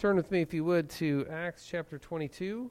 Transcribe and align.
Turn 0.00 0.16
with 0.16 0.30
me, 0.30 0.40
if 0.40 0.54
you 0.54 0.64
would, 0.64 0.88
to 0.88 1.26
Acts 1.30 1.66
chapter 1.70 1.98
22. 1.98 2.70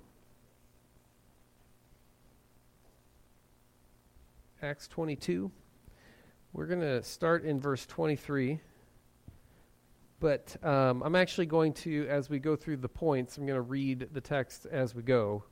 Acts 4.63 4.88
22. 4.88 5.51
We're 6.53 6.65
going 6.65 6.79
to 6.79 7.03
start 7.03 7.45
in 7.45 7.59
verse 7.59 7.85
23. 7.85 8.59
But 10.20 10.57
um, 10.65 11.04
I'm 11.04 11.15
actually 11.15 11.45
going 11.45 11.73
to, 11.73 12.07
as 12.09 12.31
we 12.31 12.39
go 12.39 12.55
through 12.55 12.77
the 12.77 12.89
points, 12.89 13.38
I'm 13.38 13.46
going 13.46 13.57
to 13.57 13.61
read 13.61 14.09
the 14.11 14.21
text 14.21 14.66
as 14.66 14.96
we 14.96 15.04
go 15.04 15.43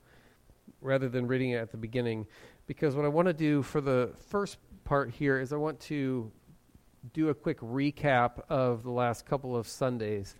rather 0.81 1.07
than 1.07 1.27
reading 1.27 1.51
it 1.51 1.57
at 1.57 1.69
the 1.69 1.77
beginning. 1.77 2.25
Because 2.65 2.95
what 2.95 3.05
I 3.05 3.09
want 3.09 3.27
to 3.27 3.35
do 3.35 3.61
for 3.61 3.81
the 3.81 4.13
first 4.29 4.57
part 4.83 5.11
here 5.11 5.39
is 5.39 5.53
I 5.53 5.57
want 5.57 5.79
to 5.81 6.31
do 7.13 7.29
a 7.29 7.35
quick 7.35 7.59
recap 7.59 8.41
of 8.49 8.81
the 8.81 8.89
last 8.89 9.27
couple 9.27 9.55
of 9.55 9.67
Sundays 9.67 10.33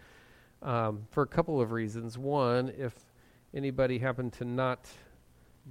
um, 0.61 1.07
for 1.11 1.23
a 1.23 1.27
couple 1.27 1.61
of 1.61 1.71
reasons. 1.71 2.17
One, 2.17 2.71
if 2.77 2.93
anybody 3.53 3.99
happened 3.99 4.33
to 4.33 4.45
not 4.45 4.87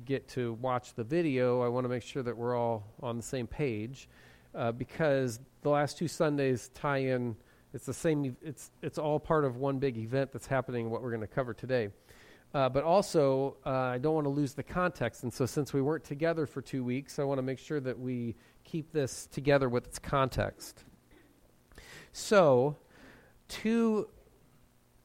get 0.04 0.28
to 0.28 0.54
watch 0.54 0.94
the 0.94 1.04
video, 1.04 1.62
I 1.62 1.68
want 1.68 1.84
to 1.84 1.88
make 1.88 2.02
sure 2.02 2.22
that 2.22 2.36
we're 2.36 2.56
all 2.56 2.84
on 3.02 3.16
the 3.16 3.22
same 3.22 3.46
page 3.46 4.08
uh, 4.54 4.72
because 4.72 5.40
the 5.62 5.70
last 5.70 5.98
two 5.98 6.08
Sundays 6.08 6.70
tie 6.74 6.98
in. 6.98 7.36
It's 7.74 7.84
the 7.84 7.94
same. 7.94 8.36
It's 8.40 8.70
it's 8.80 8.96
all 8.96 9.20
part 9.20 9.44
of 9.44 9.56
one 9.56 9.78
big 9.78 9.98
event 9.98 10.32
that's 10.32 10.46
happening. 10.46 10.88
What 10.88 11.02
we're 11.02 11.10
going 11.10 11.20
to 11.20 11.26
cover 11.26 11.52
today, 11.52 11.90
uh, 12.54 12.70
but 12.70 12.84
also 12.84 13.56
uh, 13.66 13.70
I 13.70 13.98
don't 13.98 14.14
want 14.14 14.24
to 14.24 14.30
lose 14.30 14.54
the 14.54 14.62
context. 14.62 15.24
And 15.24 15.32
so, 15.32 15.44
since 15.44 15.74
we 15.74 15.82
weren't 15.82 16.04
together 16.04 16.46
for 16.46 16.62
two 16.62 16.82
weeks, 16.82 17.18
I 17.18 17.24
want 17.24 17.36
to 17.36 17.42
make 17.42 17.58
sure 17.58 17.80
that 17.80 17.98
we 17.98 18.34
keep 18.64 18.92
this 18.92 19.26
together 19.30 19.68
with 19.68 19.86
its 19.86 19.98
context. 19.98 20.84
So, 22.12 22.76
two 23.48 24.08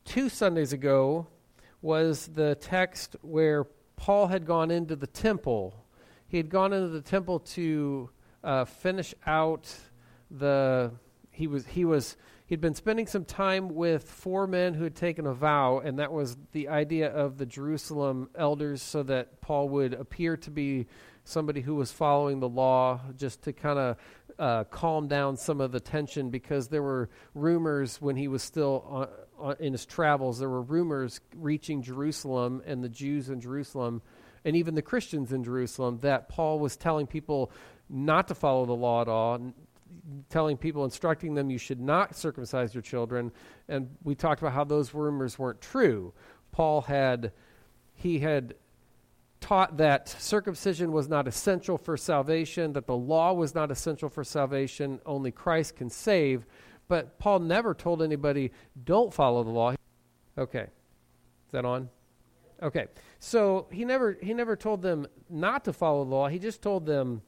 two 0.06 0.30
Sundays 0.30 0.74
ago 0.74 1.28
was 1.82 2.28
the 2.28 2.56
text 2.56 3.16
where 3.22 3.66
Paul 3.96 4.28
had 4.28 4.46
gone 4.46 4.72
into 4.72 4.96
the 4.96 5.08
temple. 5.08 5.86
He 6.28 6.38
had 6.38 6.50
gone 6.50 6.74
into 6.74 6.90
the 6.90 7.02
temple 7.02 7.40
to 7.40 8.10
uh, 8.44 8.66
finish 8.66 9.14
out 9.26 9.74
the. 10.30 10.92
He 11.30 11.48
was 11.48 11.66
he 11.66 11.86
was 11.86 12.18
he'd 12.46 12.62
been 12.62 12.76
spending 12.76 13.08
some 13.08 13.26
time 13.26 13.70
with 13.70 14.10
four 14.10 14.48
men 14.48 14.74
who 14.74 14.84
had 14.84 14.96
taken 14.96 15.26
a 15.26 15.34
vow, 15.34 15.80
and 15.80 16.00
that 16.00 16.12
was 16.12 16.38
the 16.52 16.68
idea 16.68 17.10
of 17.10 17.38
the 17.38 17.46
Jerusalem 17.46 18.30
elders, 18.36 18.82
so 18.82 19.04
that 19.04 19.40
Paul 19.42 19.70
would 19.70 19.94
appear 19.94 20.36
to 20.38 20.52
be 20.52 20.88
somebody 21.24 21.62
who 21.62 21.76
was 21.76 21.92
following 21.92 22.40
the 22.40 22.50
law, 22.50 23.00
just 23.16 23.44
to 23.44 23.54
kind 23.54 23.80
of 23.80 23.98
uh, 24.42 24.64
calm 24.66 25.08
down 25.08 25.38
some 25.38 25.62
of 25.62 25.72
the 25.72 25.80
tension, 25.80 26.32
because 26.32 26.68
there 26.68 26.82
were 26.82 27.10
rumors 27.36 28.02
when 28.02 28.16
he 28.16 28.28
was 28.28 28.42
still 28.42 28.84
on, 28.90 29.08
on, 29.38 29.56
in 29.60 29.72
his 29.72 29.86
travels. 29.86 30.40
There 30.40 30.50
were 30.50 30.64
rumors 30.64 31.22
reaching 31.36 31.84
Jerusalem 31.84 32.64
and 32.66 32.84
the 32.84 32.90
Jews 32.90 33.30
in 33.30 33.40
Jerusalem, 33.40 34.02
and 34.44 34.56
even 34.56 34.74
the 34.74 34.82
Christians 34.82 35.32
in 35.32 35.44
Jerusalem, 35.44 36.00
that 36.02 36.28
Paul 36.28 36.58
was 36.58 36.76
telling 36.76 37.06
people 37.06 37.52
not 37.88 38.28
to 38.30 38.36
follow 38.36 38.66
the 38.66 38.74
law 38.74 39.02
at 39.02 39.08
all, 39.08 39.54
telling 40.30 40.58
people, 40.58 40.86
instructing 40.86 41.36
them 41.36 41.52
you 41.52 41.60
should 41.60 41.80
not 41.80 42.16
circumcise 42.16 42.74
your 42.74 42.82
children. 42.82 43.32
And 43.68 43.90
we 44.04 44.16
talked 44.16 44.42
about 44.42 44.54
how 44.54 44.64
those 44.64 44.94
rumors 44.96 45.38
weren't 45.38 45.62
true. 45.62 46.14
Paul 46.52 46.82
had, 46.82 47.32
he 47.94 48.18
had 48.20 48.56
taught 49.42 49.78
that 49.78 50.08
circumcision 50.08 50.92
was 50.92 51.10
not 51.10 51.28
essential 51.28 51.78
for 51.78 51.98
salvation, 51.98 52.74
that 52.74 52.88
the 52.88 52.96
law 52.96 53.34
was 53.34 53.54
not 53.54 53.72
essential 53.72 54.08
for 54.08 54.24
salvation, 54.24 55.02
only 55.06 55.32
Christ 55.32 55.76
can 55.76 55.90
save. 55.90 56.46
But 56.88 57.20
Paul 57.20 57.40
never 57.40 57.74
told 57.74 58.02
anybody, 58.02 58.52
don't 58.86 59.14
follow 59.14 59.44
the 59.44 59.50
law. 59.50 59.74
Okay. 60.38 60.64
Is 60.64 61.52
that 61.52 61.66
on? 61.66 61.90
Okay. 62.62 62.86
So 63.20 63.68
he 63.72 63.84
never 63.84 64.18
he 64.22 64.34
never 64.34 64.56
told 64.56 64.82
them 64.82 65.08
not 65.30 65.66
to 65.66 65.74
follow 65.74 66.04
the 66.04 66.12
law. 66.12 66.28
He 66.28 66.40
just 66.40 66.62
told 66.62 66.86
them 66.86 67.22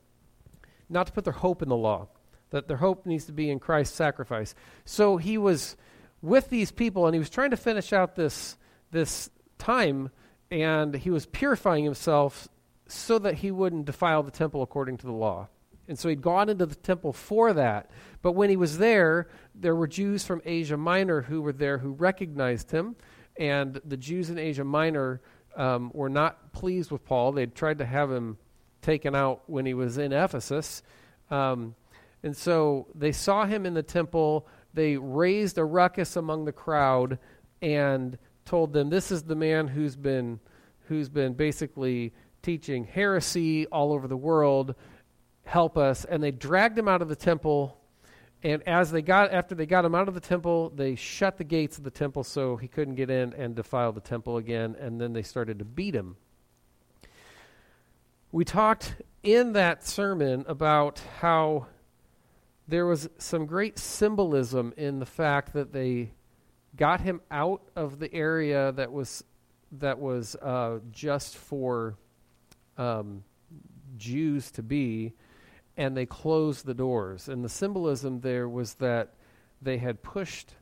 not 0.89 1.07
to 1.07 1.13
put 1.13 1.23
their 1.23 1.33
hope 1.33 1.61
in 1.61 1.69
the 1.69 1.75
law, 1.75 2.07
that 2.51 2.67
their 2.67 2.77
hope 2.77 3.05
needs 3.05 3.25
to 3.25 3.31
be 3.31 3.49
in 3.49 3.59
Christ's 3.59 3.95
sacrifice. 3.95 4.53
So 4.85 5.17
he 5.17 5.37
was 5.37 5.75
with 6.21 6.49
these 6.49 6.71
people 6.71 7.07
and 7.07 7.15
he 7.15 7.19
was 7.19 7.29
trying 7.29 7.49
to 7.49 7.57
finish 7.57 7.91
out 7.91 8.15
this 8.15 8.57
this 8.91 9.29
time 9.57 10.11
and 10.53 10.93
he 10.93 11.09
was 11.09 11.25
purifying 11.25 11.83
himself 11.83 12.47
so 12.87 13.17
that 13.17 13.33
he 13.33 13.49
wouldn't 13.49 13.85
defile 13.85 14.21
the 14.21 14.29
temple 14.29 14.61
according 14.61 14.97
to 14.97 15.07
the 15.07 15.11
law. 15.11 15.47
And 15.87 15.97
so 15.97 16.09
he'd 16.09 16.21
gone 16.21 16.47
into 16.47 16.67
the 16.67 16.75
temple 16.75 17.11
for 17.11 17.53
that. 17.53 17.89
But 18.21 18.33
when 18.33 18.51
he 18.51 18.55
was 18.55 18.77
there, 18.77 19.29
there 19.55 19.75
were 19.75 19.87
Jews 19.87 20.23
from 20.23 20.43
Asia 20.45 20.77
Minor 20.77 21.23
who 21.23 21.41
were 21.41 21.53
there 21.53 21.79
who 21.79 21.93
recognized 21.93 22.69
him. 22.69 22.95
And 23.35 23.81
the 23.83 23.97
Jews 23.97 24.29
in 24.29 24.37
Asia 24.37 24.63
Minor 24.63 25.21
um, 25.57 25.89
were 25.91 26.07
not 26.07 26.53
pleased 26.53 26.91
with 26.91 27.03
Paul. 27.03 27.31
They'd 27.31 27.55
tried 27.55 27.79
to 27.79 27.85
have 27.85 28.11
him 28.11 28.37
taken 28.83 29.15
out 29.15 29.41
when 29.47 29.65
he 29.65 29.73
was 29.73 29.97
in 29.97 30.13
Ephesus. 30.13 30.83
Um, 31.31 31.73
and 32.21 32.37
so 32.37 32.89
they 32.93 33.11
saw 33.11 33.47
him 33.47 33.65
in 33.65 33.73
the 33.73 33.81
temple. 33.81 34.47
They 34.75 34.97
raised 34.97 35.57
a 35.57 35.65
ruckus 35.65 36.15
among 36.15 36.45
the 36.45 36.51
crowd 36.51 37.17
and 37.59 38.19
told 38.45 38.73
them, 38.73 38.89
"This 38.89 39.11
is 39.11 39.23
the 39.23 39.35
man 39.35 39.67
who's 39.67 39.95
been 39.95 40.39
who's 40.87 41.09
been 41.09 41.33
basically 41.33 42.13
teaching 42.41 42.83
heresy 42.83 43.65
all 43.67 43.93
over 43.93 44.07
the 44.07 44.17
world. 44.17 44.75
Help 45.45 45.77
us!" 45.77 46.05
And 46.05 46.21
they 46.21 46.31
dragged 46.31 46.77
him 46.77 46.87
out 46.87 47.01
of 47.01 47.09
the 47.09 47.15
temple. 47.15 47.79
And 48.43 48.61
as 48.67 48.91
they 48.91 49.01
got 49.01 49.31
after 49.31 49.55
they 49.55 49.65
got 49.65 49.85
him 49.85 49.95
out 49.95 50.09
of 50.09 50.13
the 50.13 50.19
temple, 50.19 50.69
they 50.69 50.95
shut 50.95 51.37
the 51.37 51.45
gates 51.45 51.77
of 51.77 51.85
the 51.85 51.91
temple 51.91 52.25
so 52.25 52.57
he 52.57 52.67
couldn't 52.67 52.95
get 52.95 53.09
in 53.09 53.33
and 53.33 53.55
defile 53.55 53.93
the 53.93 54.01
temple 54.01 54.37
again. 54.37 54.75
And 54.79 54.99
then 54.99 55.13
they 55.13 55.23
started 55.23 55.59
to 55.59 55.65
beat 55.65 55.95
him. 55.95 56.17
We 58.33 58.43
talked 58.43 58.95
in 59.21 59.53
that 59.53 59.85
sermon 59.85 60.43
about 60.47 61.01
how 61.21 61.67
there 62.67 62.85
was 62.85 63.09
some 63.17 63.45
great 63.45 63.77
symbolism 63.77 64.73
in 64.75 64.99
the 64.99 65.05
fact 65.05 65.53
that 65.53 65.71
they 65.71 66.11
got 66.75 67.01
him 67.01 67.21
out 67.29 67.61
of 67.75 67.99
the 67.99 68.13
area 68.13 68.71
that 68.73 68.91
was 68.91 69.23
that 69.79 69.99
was 69.99 70.35
uh, 70.35 70.79
just 70.91 71.35
for 71.35 71.95
um, 72.77 73.23
Jews 73.97 74.51
to 74.51 74.63
be, 74.63 75.13
and 75.77 75.97
they 75.97 76.05
closed 76.05 76.65
the 76.65 76.73
doors. 76.73 77.27
And 77.27 77.43
the 77.43 77.49
symbolism 77.49 78.21
there 78.21 78.47
was 78.47 78.75
that 78.75 79.13
they 79.61 79.77
had 79.77 80.03
pushed 80.03 80.53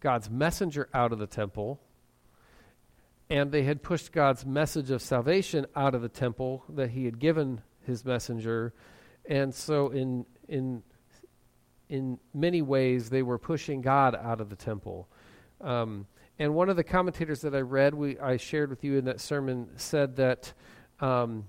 God's 0.00 0.28
messenger 0.28 0.88
out 0.92 1.12
of 1.12 1.18
the 1.18 1.26
temple, 1.26 1.80
and 3.30 3.50
they 3.52 3.62
had 3.62 3.82
pushed 3.82 4.12
God's 4.12 4.44
message 4.44 4.90
of 4.90 5.02
salvation 5.02 5.66
out 5.74 5.94
of 5.94 6.02
the 6.02 6.08
temple 6.08 6.64
that 6.70 6.90
He 6.90 7.04
had 7.04 7.18
given 7.18 7.60
His 7.82 8.04
messenger, 8.04 8.72
and 9.24 9.54
so 9.54 9.90
in 9.90 10.26
in 10.48 10.82
in 11.88 12.18
many 12.34 12.62
ways 12.62 13.10
they 13.10 13.22
were 13.22 13.38
pushing 13.38 13.80
God 13.80 14.16
out 14.16 14.40
of 14.40 14.50
the 14.50 14.56
temple. 14.56 15.08
Um, 15.60 16.06
and 16.38 16.54
one 16.54 16.68
of 16.68 16.76
the 16.76 16.84
commentators 16.84 17.40
that 17.42 17.54
I 17.54 17.60
read, 17.60 17.94
we, 17.94 18.18
I 18.18 18.36
shared 18.36 18.70
with 18.70 18.84
you 18.84 18.98
in 18.98 19.06
that 19.06 19.20
sermon, 19.20 19.68
said 19.76 20.16
that 20.16 20.52
um, 21.00 21.46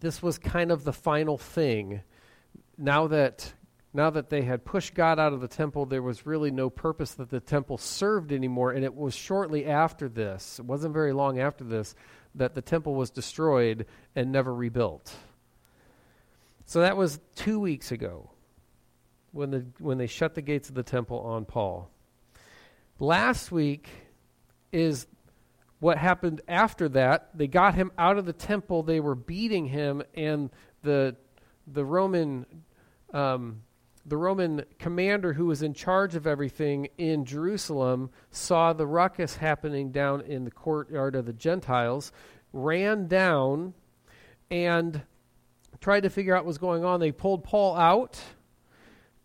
this 0.00 0.22
was 0.22 0.38
kind 0.38 0.70
of 0.70 0.84
the 0.84 0.92
final 0.92 1.38
thing. 1.38 2.02
Now 2.76 3.06
that 3.08 3.52
now 3.94 4.10
that 4.10 4.30
they 4.30 4.42
had 4.42 4.64
pushed 4.64 4.94
God 4.94 5.18
out 5.18 5.32
of 5.32 5.40
the 5.40 5.48
temple, 5.48 5.84
there 5.84 6.02
was 6.02 6.24
really 6.24 6.50
no 6.50 6.70
purpose 6.70 7.12
that 7.14 7.28
the 7.28 7.40
temple 7.40 7.76
served 7.76 8.32
anymore. 8.32 8.72
And 8.72 8.84
it 8.84 8.94
was 8.94 9.14
shortly 9.14 9.66
after 9.66 10.08
this, 10.08 10.58
it 10.58 10.64
wasn't 10.64 10.94
very 10.94 11.12
long 11.12 11.38
after 11.38 11.62
this, 11.62 11.94
that 12.34 12.54
the 12.54 12.62
temple 12.62 12.94
was 12.94 13.10
destroyed 13.10 13.86
and 14.16 14.32
never 14.32 14.54
rebuilt. 14.54 15.14
So 16.64 16.80
that 16.80 16.96
was 16.96 17.20
two 17.34 17.60
weeks 17.60 17.92
ago 17.92 18.30
when, 19.32 19.50
the, 19.50 19.66
when 19.78 19.98
they 19.98 20.06
shut 20.06 20.34
the 20.34 20.42
gates 20.42 20.70
of 20.70 20.74
the 20.74 20.82
temple 20.82 21.20
on 21.20 21.44
Paul. 21.44 21.90
Last 23.02 23.50
week 23.50 23.88
is 24.70 25.08
what 25.80 25.98
happened 25.98 26.40
after 26.46 26.88
that. 26.90 27.36
They 27.36 27.48
got 27.48 27.74
him 27.74 27.90
out 27.98 28.16
of 28.16 28.26
the 28.26 28.32
temple. 28.32 28.84
They 28.84 29.00
were 29.00 29.16
beating 29.16 29.66
him, 29.66 30.04
and 30.14 30.50
the 30.82 31.16
the 31.66 31.84
Roman 31.84 32.46
um, 33.12 33.62
the 34.06 34.16
Roman 34.16 34.64
commander 34.78 35.32
who 35.32 35.46
was 35.46 35.64
in 35.64 35.74
charge 35.74 36.14
of 36.14 36.28
everything 36.28 36.90
in 36.96 37.24
Jerusalem 37.24 38.10
saw 38.30 38.72
the 38.72 38.86
ruckus 38.86 39.34
happening 39.34 39.90
down 39.90 40.20
in 40.20 40.44
the 40.44 40.52
courtyard 40.52 41.16
of 41.16 41.26
the 41.26 41.32
Gentiles, 41.32 42.12
ran 42.52 43.08
down, 43.08 43.74
and 44.48 45.02
tried 45.80 46.04
to 46.04 46.08
figure 46.08 46.36
out 46.36 46.44
what 46.44 46.50
was 46.50 46.58
going 46.58 46.84
on. 46.84 47.00
They 47.00 47.10
pulled 47.10 47.42
Paul 47.42 47.74
out 47.74 48.22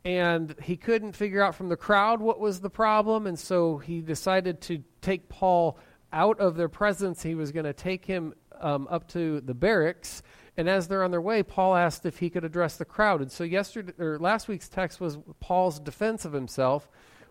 and 0.07 0.56
he 0.63 0.77
couldn't 0.77 1.12
figure 1.12 1.44
out 1.44 1.54
from 1.54 1.68
the 1.68 1.75
crowd 1.75 2.21
what 2.21 2.39
was 2.39 2.62
the 2.62 2.69
problem, 2.69 3.27
and 3.27 3.38
so 3.38 3.77
he 3.77 4.00
decided 4.00 4.62
to 4.62 4.81
take 5.01 5.27
Paul 5.27 5.77
out 6.13 6.39
of 6.39 6.56
their 6.56 6.69
presence. 6.69 7.21
He 7.21 7.36
was 7.36 7.51
going 7.51 7.65
to 7.65 7.74
take 7.74 8.06
him 8.06 8.33
um, 8.62 8.88
up 8.89 9.09
to 9.09 9.42
the 9.42 9.54
barracks, 9.54 10.24
and 10.56 10.69
as 10.69 10.88
they're 10.88 11.04
on 11.04 11.12
their 11.12 11.19
way, 11.19 11.44
Paul 11.44 11.75
asked 11.75 12.06
if 12.06 12.19
he 12.19 12.30
could 12.30 12.45
address 12.45 12.77
the 12.77 12.86
crowd. 12.86 13.21
And 13.21 13.30
so 13.30 13.44
yesterday 13.44 13.92
or 14.00 14.18
last 14.18 14.48
week's 14.48 14.69
text 14.69 15.01
was 15.01 15.18
Paul's 15.42 15.77
defense 15.77 16.24
of 16.24 16.31
himself, 16.31 16.89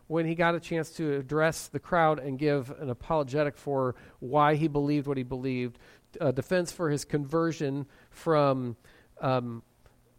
when 0.08 0.26
he 0.26 0.34
got 0.34 0.54
a 0.54 0.60
chance 0.60 0.90
to 0.90 1.14
address 1.14 1.68
the 1.68 1.80
crowd 1.80 2.18
and 2.18 2.38
give 2.38 2.70
an 2.78 2.90
apologetic 2.90 3.56
for 3.56 3.94
why 4.20 4.54
he 4.54 4.68
believed 4.68 5.06
what 5.06 5.16
he 5.16 5.22
believed, 5.22 5.78
a 6.20 6.30
defense 6.30 6.72
for 6.72 6.90
his 6.90 7.06
conversion 7.06 7.86
from 8.10 8.76
um, 9.22 9.62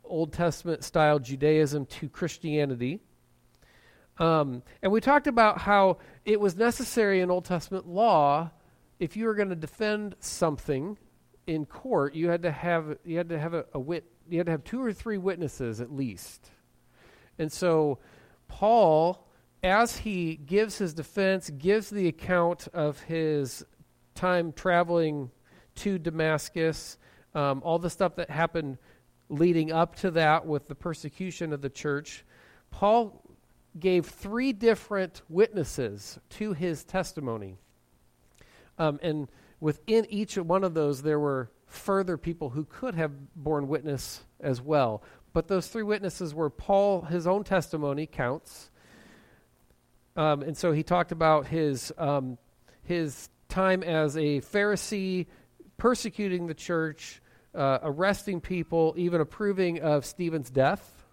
Old 0.09 0.33
Testament 0.33 0.83
style 0.83 1.19
Judaism 1.19 1.85
to 1.85 2.09
Christianity. 2.09 2.99
Um, 4.17 4.63
and 4.81 4.91
we 4.91 4.99
talked 4.99 5.27
about 5.27 5.59
how 5.59 5.97
it 6.25 6.39
was 6.39 6.55
necessary 6.55 7.21
in 7.21 7.29
Old 7.29 7.45
Testament 7.45 7.87
law 7.87 8.51
if 8.99 9.15
you 9.15 9.25
were 9.25 9.35
going 9.35 9.49
to 9.49 9.55
defend 9.55 10.15
something 10.19 10.97
in 11.45 11.65
court, 11.65 12.13
you 12.13 12.29
had 12.29 12.41
to 12.43 12.51
have 12.51 12.97
you 13.05 13.17
had 13.17 13.29
to 13.29 13.39
have 13.39 13.53
a, 13.53 13.65
a 13.73 13.79
wit 13.79 14.05
you 14.29 14.39
had 14.39 14.47
to 14.47 14.51
have 14.51 14.63
two 14.63 14.83
or 14.83 14.91
three 14.91 15.17
witnesses 15.17 15.79
at 15.79 15.91
least. 15.91 16.49
And 17.39 17.51
so 17.51 17.99
Paul 18.47 19.27
as 19.63 19.97
he 19.97 20.35
gives 20.35 20.77
his 20.77 20.93
defense, 20.93 21.49
gives 21.49 21.89
the 21.89 22.07
account 22.07 22.67
of 22.73 22.99
his 23.01 23.65
time 24.13 24.51
traveling 24.51 25.31
to 25.75 25.97
Damascus, 25.97 26.97
um, 27.33 27.61
all 27.63 27.79
the 27.79 27.89
stuff 27.89 28.15
that 28.15 28.29
happened 28.29 28.77
leading 29.29 29.71
up 29.71 29.95
to 29.97 30.11
that 30.11 30.45
with 30.45 30.67
the 30.67 30.75
persecution 30.75 31.53
of 31.53 31.61
the 31.61 31.69
church, 31.69 32.25
Paul 32.71 33.21
gave 33.79 34.05
three 34.05 34.53
different 34.53 35.21
witnesses 35.29 36.19
to 36.29 36.53
his 36.53 36.83
testimony. 36.83 37.57
Um, 38.77 38.99
and 39.01 39.27
within 39.59 40.05
each 40.09 40.37
one 40.37 40.63
of 40.63 40.73
those, 40.73 41.01
there 41.01 41.19
were 41.19 41.51
further 41.65 42.17
people 42.17 42.49
who 42.49 42.63
could 42.63 42.95
have 42.95 43.11
borne 43.35 43.67
witness 43.67 44.23
as 44.39 44.61
well. 44.61 45.03
But 45.33 45.47
those 45.47 45.67
three 45.67 45.83
witnesses 45.83 46.33
were 46.33 46.49
Paul, 46.49 47.01
his 47.01 47.27
own 47.27 47.43
testimony 47.43 48.07
counts. 48.07 48.71
Um, 50.15 50.41
and 50.41 50.57
so 50.57 50.71
he 50.71 50.81
talked 50.83 51.11
about 51.11 51.47
his, 51.47 51.91
um, 51.97 52.37
his 52.83 53.29
time 53.49 53.83
as 53.83 54.17
a 54.17 54.41
Pharisee, 54.41 55.27
persecuting 55.77 56.47
the 56.47 56.55
church, 56.55 57.21
uh, 57.55 57.79
arresting 57.81 58.41
people, 58.41 58.93
even 58.97 59.21
approving 59.21 59.81
of 59.81 60.05
Stephen's 60.05 60.49
death. 60.49 61.05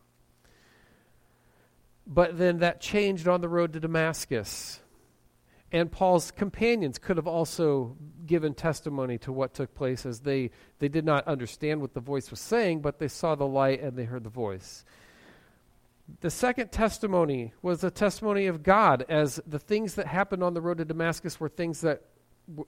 But 2.06 2.36
then 2.36 2.58
that 2.58 2.80
changed 2.80 3.28
on 3.28 3.40
the 3.40 3.48
road 3.48 3.72
to 3.72 3.80
Damascus. 3.80 4.80
And 5.72 5.90
Paul's 5.90 6.30
companions 6.30 6.98
could 6.98 7.16
have 7.16 7.26
also 7.26 7.96
given 8.26 8.54
testimony 8.54 9.18
to 9.18 9.32
what 9.32 9.54
took 9.54 9.74
place 9.74 10.06
as 10.06 10.20
they, 10.20 10.50
they 10.78 10.88
did 10.88 11.04
not 11.04 11.26
understand 11.26 11.80
what 11.80 11.94
the 11.94 12.00
voice 12.00 12.30
was 12.30 12.40
saying, 12.40 12.80
but 12.80 12.98
they 12.98 13.08
saw 13.08 13.34
the 13.34 13.46
light 13.46 13.82
and 13.82 13.96
they 13.96 14.04
heard 14.04 14.22
the 14.22 14.30
voice. 14.30 14.84
The 16.20 16.30
second 16.30 16.70
testimony 16.70 17.54
was 17.62 17.82
a 17.82 17.90
testimony 17.90 18.46
of 18.46 18.62
God, 18.62 19.04
as 19.08 19.40
the 19.46 19.58
things 19.58 19.94
that 19.94 20.06
happened 20.06 20.42
on 20.42 20.54
the 20.54 20.60
road 20.60 20.78
to 20.78 20.84
Damascus 20.84 21.40
were 21.40 21.48
things 21.48 21.80
that, 21.80 22.02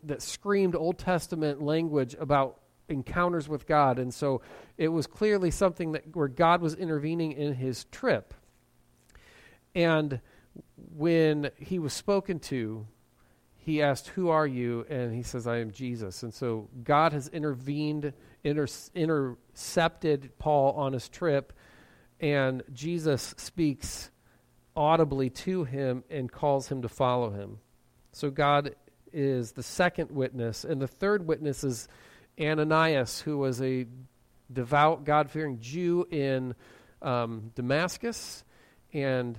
that 0.05 0.23
screamed 0.23 0.75
Old 0.75 0.99
Testament 0.99 1.61
language 1.61 2.17
about 2.19 2.59
encounters 2.89 3.49
with 3.49 3.67
God. 3.67 3.99
And 3.99 4.13
so 4.13 4.43
it 4.77 4.89
was 4.89 5.07
clearly 5.07 5.51
something 5.51 5.93
that, 5.93 6.15
where 6.15 6.29
God 6.29 6.61
was 6.61 6.75
intervening 6.75 7.33
in 7.33 7.55
his 7.55 7.85
trip. 7.85 8.35
And 9.75 10.21
when 10.95 11.51
he 11.57 11.79
was 11.79 11.93
spoken 11.93 12.39
to, 12.41 12.87
he 13.57 13.83
asked, 13.83 14.09
Who 14.09 14.29
are 14.29 14.47
you? 14.47 14.87
And 14.89 15.15
he 15.15 15.23
says, 15.23 15.47
I 15.47 15.59
am 15.59 15.73
Jesus. 15.73 16.23
And 16.23 16.33
so 16.33 16.69
God 16.85 17.13
has 17.13 17.29
intervened, 17.29 18.13
inter- 18.45 18.67
intercepted 18.95 20.39
Paul 20.39 20.73
on 20.73 20.93
his 20.93 21.09
trip 21.09 21.53
and 22.21 22.63
Jesus 22.73 23.35
speaks 23.37 24.11
audibly 24.75 25.31
to 25.31 25.65
him 25.65 26.05
and 26.11 26.31
calls 26.31 26.69
him 26.69 26.83
to 26.83 26.89
follow 26.89 27.31
him. 27.31 27.59
So 28.13 28.31
God 28.31 28.75
is 29.13 29.53
the 29.53 29.63
second 29.63 30.11
witness. 30.11 30.65
And 30.65 30.81
the 30.81 30.89
third 30.89 31.27
witness 31.27 31.65
is 31.65 31.89
Ananias, 32.41 33.21
who 33.21 33.39
was 33.39 33.61
a 33.63 33.87
devout, 34.53 35.05
God 35.05 35.31
fearing 35.31 35.59
Jew 35.61 36.07
in 36.11 36.55
um, 37.03 37.51
Damascus. 37.55 38.45
And 38.93 39.39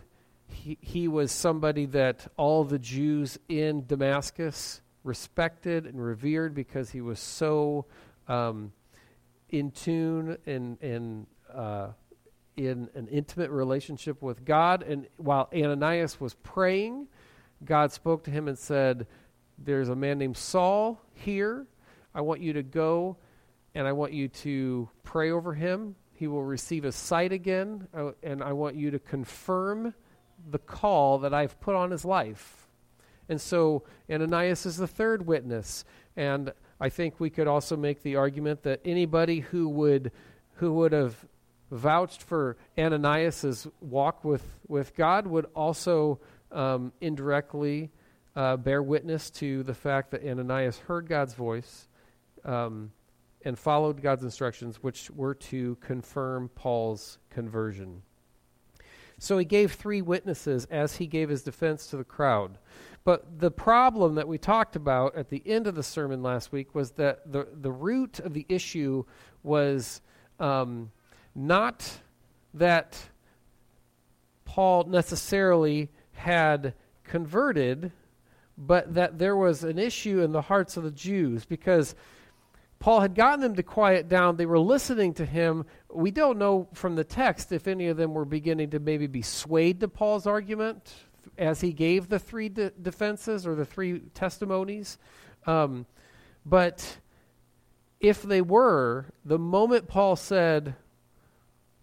he, 0.50 0.78
he 0.82 1.08
was 1.08 1.32
somebody 1.32 1.86
that 1.88 2.28
all 2.38 2.64
the 2.64 2.80
Jews 2.80 3.38
in 3.48 3.86
Damascus 3.86 4.82
respected 5.04 5.86
and 5.86 6.04
revered 6.04 6.54
because 6.54 6.90
he 6.90 7.02
was 7.02 7.20
so 7.20 7.86
um, 8.28 8.72
in 9.50 9.72
tune 9.72 10.38
and, 10.46 10.82
and 10.82 11.28
uh, 11.54 11.90
in 12.58 12.90
an 12.96 13.08
intimate 13.08 13.52
relationship 13.52 14.22
with 14.22 14.44
God. 14.44 14.84
And 14.84 15.08
while 15.18 15.50
Ananias 15.54 16.20
was 16.20 16.34
praying, 16.34 17.08
God 17.64 17.92
spoke 17.92 18.24
to 18.26 18.32
him 18.32 18.48
and 18.48 18.58
said, 18.58 19.08
There's 19.58 19.90
a 19.90 19.96
man 19.96 20.18
named 20.18 20.38
Saul 20.38 21.02
here. 21.14 21.68
I 22.18 22.22
want 22.22 22.42
you 22.42 22.54
to 22.54 22.64
go 22.64 23.16
and 23.75 23.88
I 23.88 23.92
want 23.92 24.12
you 24.12 24.28
to 24.28 24.90
pray 25.04 25.30
over 25.30 25.54
him. 25.54 25.96
He 26.16 26.25
will 26.25 26.44
receive 26.44 26.81
his 26.81 26.96
sight 26.96 27.31
again, 27.31 27.88
uh, 27.96 28.14
and 28.24 28.42
I 28.42 28.54
want 28.54 28.75
you 28.75 28.90
to 28.90 28.98
confirm 28.98 29.94
the 30.50 30.58
call 30.58 31.19
that 31.19 31.31
I've 31.31 31.60
put 31.62 31.75
on 31.75 31.92
his 31.92 32.04
life. 32.04 32.68
And 33.30 33.40
so 33.40 33.84
Ananias 34.10 34.66
is 34.66 34.78
the 34.78 34.88
third 34.88 35.28
witness. 35.28 35.86
And 36.16 36.54
I 36.81 36.90
think 36.90 37.19
we 37.19 37.30
could 37.30 37.46
also 37.46 37.78
make 37.78 38.02
the 38.02 38.16
argument 38.16 38.63
that 38.63 38.81
anybody 38.84 39.42
who 39.42 39.70
would 39.70 40.12
who 40.56 40.74
would 40.74 40.94
have 40.94 41.24
vouched 41.70 42.24
for 42.24 42.58
Ananias's 42.80 43.68
walk 43.80 44.24
with, 44.24 44.44
with 44.68 44.96
God 44.96 45.28
would 45.28 45.46
also 45.56 46.20
um, 46.52 46.94
indirectly 47.00 47.92
uh, 48.36 48.58
bear 48.58 48.81
witness 48.81 49.30
to 49.30 49.62
the 49.62 49.75
fact 49.75 50.10
that 50.12 50.25
Ananias 50.25 50.80
heard 50.80 51.08
God's 51.08 51.36
voice 51.36 51.87
um, 52.48 52.92
and 53.46 53.60
followed 53.60 54.02
God's 54.02 54.24
instructions, 54.24 54.78
which 54.82 55.12
were 55.12 55.36
to 55.36 55.76
confirm 55.76 56.50
Paul's 56.56 57.20
conversion. 57.30 58.02
So 59.20 59.38
he 59.38 59.46
gave 59.46 59.74
three 59.74 60.02
witnesses 60.02 60.66
as 60.70 60.96
he 60.96 61.08
gave 61.08 61.30
his 61.30 61.44
defense 61.44 61.88
to 61.88 61.98
the 61.98 62.04
crowd. 62.04 62.58
But 63.04 63.40
the 63.40 63.52
problem 63.52 64.16
that 64.16 64.28
we 64.28 64.38
talked 64.38 64.76
about 64.76 65.16
at 65.16 65.30
the 65.30 65.42
end 65.46 65.66
of 65.66 65.76
the 65.76 65.84
sermon 65.84 66.22
last 66.22 66.52
week 66.52 66.76
was 66.76 66.92
that 66.92 67.32
the, 67.32 67.48
the 67.54 67.72
root 67.72 68.20
of 68.20 68.34
the 68.34 68.46
issue 68.50 69.06
was 69.44 70.02
um, 70.40 70.92
not 71.34 72.00
that 72.54 72.98
Paul 74.46 74.86
necessarily 74.86 75.90
had 76.12 76.74
converted, 77.04 77.92
but 78.58 78.94
that 78.96 79.20
there 79.20 79.36
was 79.36 79.64
an 79.64 79.80
issue 79.80 80.22
in 80.22 80.32
the 80.32 80.42
hearts 80.42 80.78
of 80.78 80.84
the 80.84 80.92
Jews 80.92 81.46
because 81.46 81.96
Paul 82.79 83.01
had 83.01 83.15
gotten 83.15 83.41
them 83.41 83.55
to 83.55 83.63
quiet 83.63 84.07
down. 84.07 84.38
They 84.38 84.46
were 84.46 84.60
listening 84.60 85.13
to 85.15 85.25
him. 85.25 85.65
We 85.91 86.12
don't 86.12 86.38
know 86.38 86.67
from 86.74 86.96
the 86.96 87.03
text 87.03 87.51
if 87.51 87.67
any 87.67 87.88
of 87.88 87.98
them 87.98 88.13
were 88.13 88.25
beginning 88.25 88.69
to 88.72 88.79
maybe 88.79 89.07
be 89.07 89.24
swayed 89.24 89.79
to 89.79 89.88
Paul's 89.88 90.27
argument 90.27 90.93
as 91.38 91.62
he 91.62 91.74
gave 91.74 92.07
the 92.07 92.19
three 92.19 92.50
de- 92.50 92.69
defenses 92.72 93.48
or 93.48 93.55
the 93.55 93.65
three 93.65 94.00
testimonies. 94.13 94.98
Um, 95.46 95.86
but 96.46 96.98
if 98.00 98.22
they 98.22 98.41
were, 98.41 99.07
the 99.25 99.39
moment 99.39 99.88
Paul 99.88 100.15
said, 100.15 100.75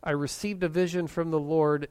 I 0.02 0.10
received 0.10 0.62
a 0.62 0.68
vision 0.68 1.06
from 1.06 1.30
the 1.30 1.40
Lord 1.40 1.88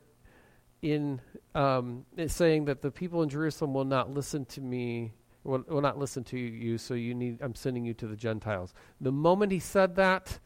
in 0.81 1.21
um, 1.55 2.05
saying 2.27 2.65
that 2.65 2.81
the 2.81 2.91
people 2.91 3.21
in 3.21 3.29
Jerusalem 3.29 3.73
will 3.73 3.85
not 3.85 4.13
listen 4.13 4.45
to 4.45 4.61
me, 4.61 5.13
will, 5.43 5.63
will 5.67 5.81
not 5.81 5.97
listen 5.97 6.23
to 6.25 6.39
you, 6.39 6.77
so 6.77 6.93
you 6.93 7.13
need, 7.13 7.41
I'm 7.41 7.55
sending 7.55 7.85
you 7.85 7.93
to 7.95 8.07
the 8.07 8.15
Gentiles. 8.15 8.73
The 9.01 9.11
moment 9.11 9.51
he 9.51 9.59
said 9.59 9.95
that, 9.95 10.39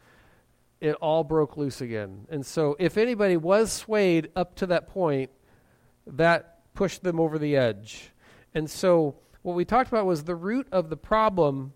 it 0.79 0.95
all 0.95 1.23
broke 1.23 1.57
loose 1.57 1.81
again. 1.81 2.27
And 2.29 2.45
so 2.45 2.75
if 2.79 2.97
anybody 2.97 3.37
was 3.37 3.71
swayed 3.71 4.29
up 4.35 4.55
to 4.55 4.67
that 4.67 4.87
point, 4.87 5.31
that 6.05 6.59
pushed 6.73 7.03
them 7.03 7.19
over 7.19 7.39
the 7.39 7.55
edge. 7.55 8.11
And 8.53 8.69
so 8.69 9.15
what 9.41 9.55
we 9.55 9.65
talked 9.65 9.89
about 9.89 10.05
was 10.05 10.23
the 10.23 10.35
root 10.35 10.67
of 10.71 10.89
the 10.89 10.97
problem 10.97 11.73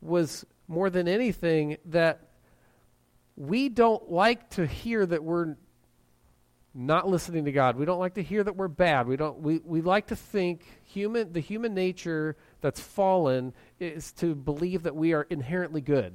was 0.00 0.44
more 0.66 0.88
than 0.88 1.06
anything 1.08 1.76
that 1.86 2.28
we 3.36 3.68
don't 3.68 4.10
like 4.10 4.50
to 4.50 4.66
hear 4.66 5.04
that 5.04 5.22
we're 5.22 5.56
not 6.74 7.08
listening 7.08 7.44
to 7.44 7.52
God. 7.52 7.76
We 7.76 7.84
don't 7.84 7.98
like 7.98 8.14
to 8.14 8.22
hear 8.22 8.42
that 8.42 8.56
we're 8.56 8.68
bad. 8.68 9.06
We 9.06 9.16
don't 9.16 9.40
we, 9.40 9.60
we 9.64 9.80
like 9.82 10.06
to 10.08 10.16
think 10.16 10.64
human 10.84 11.32
the 11.32 11.40
human 11.40 11.74
nature 11.74 12.36
that's 12.60 12.80
fallen 12.80 13.52
is 13.78 14.12
to 14.12 14.34
believe 14.34 14.84
that 14.84 14.96
we 14.96 15.12
are 15.12 15.26
inherently 15.28 15.80
good. 15.80 16.14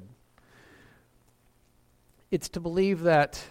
It's 2.32 2.50
to 2.50 2.60
believe 2.60 3.02
that 3.02 3.44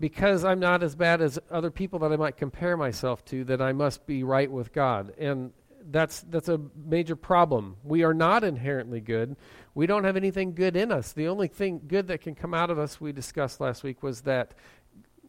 because 0.00 0.44
I'm 0.44 0.58
not 0.58 0.82
as 0.82 0.96
bad 0.96 1.20
as 1.20 1.38
other 1.50 1.70
people 1.70 1.98
that 2.00 2.10
I 2.10 2.16
might 2.16 2.36
compare 2.36 2.76
myself 2.76 3.24
to 3.26 3.44
that 3.44 3.60
I 3.60 3.72
must 3.72 4.06
be 4.06 4.24
right 4.24 4.50
with 4.50 4.72
God. 4.72 5.12
And 5.18 5.52
that's 5.90 6.20
that's 6.22 6.48
a 6.48 6.60
major 6.84 7.16
problem. 7.16 7.76
We 7.84 8.02
are 8.02 8.14
not 8.14 8.44
inherently 8.44 9.00
good. 9.00 9.36
We 9.74 9.86
don't 9.86 10.04
have 10.04 10.16
anything 10.16 10.54
good 10.54 10.76
in 10.76 10.90
us. 10.90 11.12
The 11.12 11.28
only 11.28 11.48
thing 11.48 11.82
good 11.86 12.08
that 12.08 12.20
can 12.20 12.34
come 12.34 12.54
out 12.54 12.70
of 12.70 12.78
us 12.78 13.00
we 13.00 13.12
discussed 13.12 13.60
last 13.60 13.82
week 13.82 14.02
was 14.02 14.22
that 14.22 14.52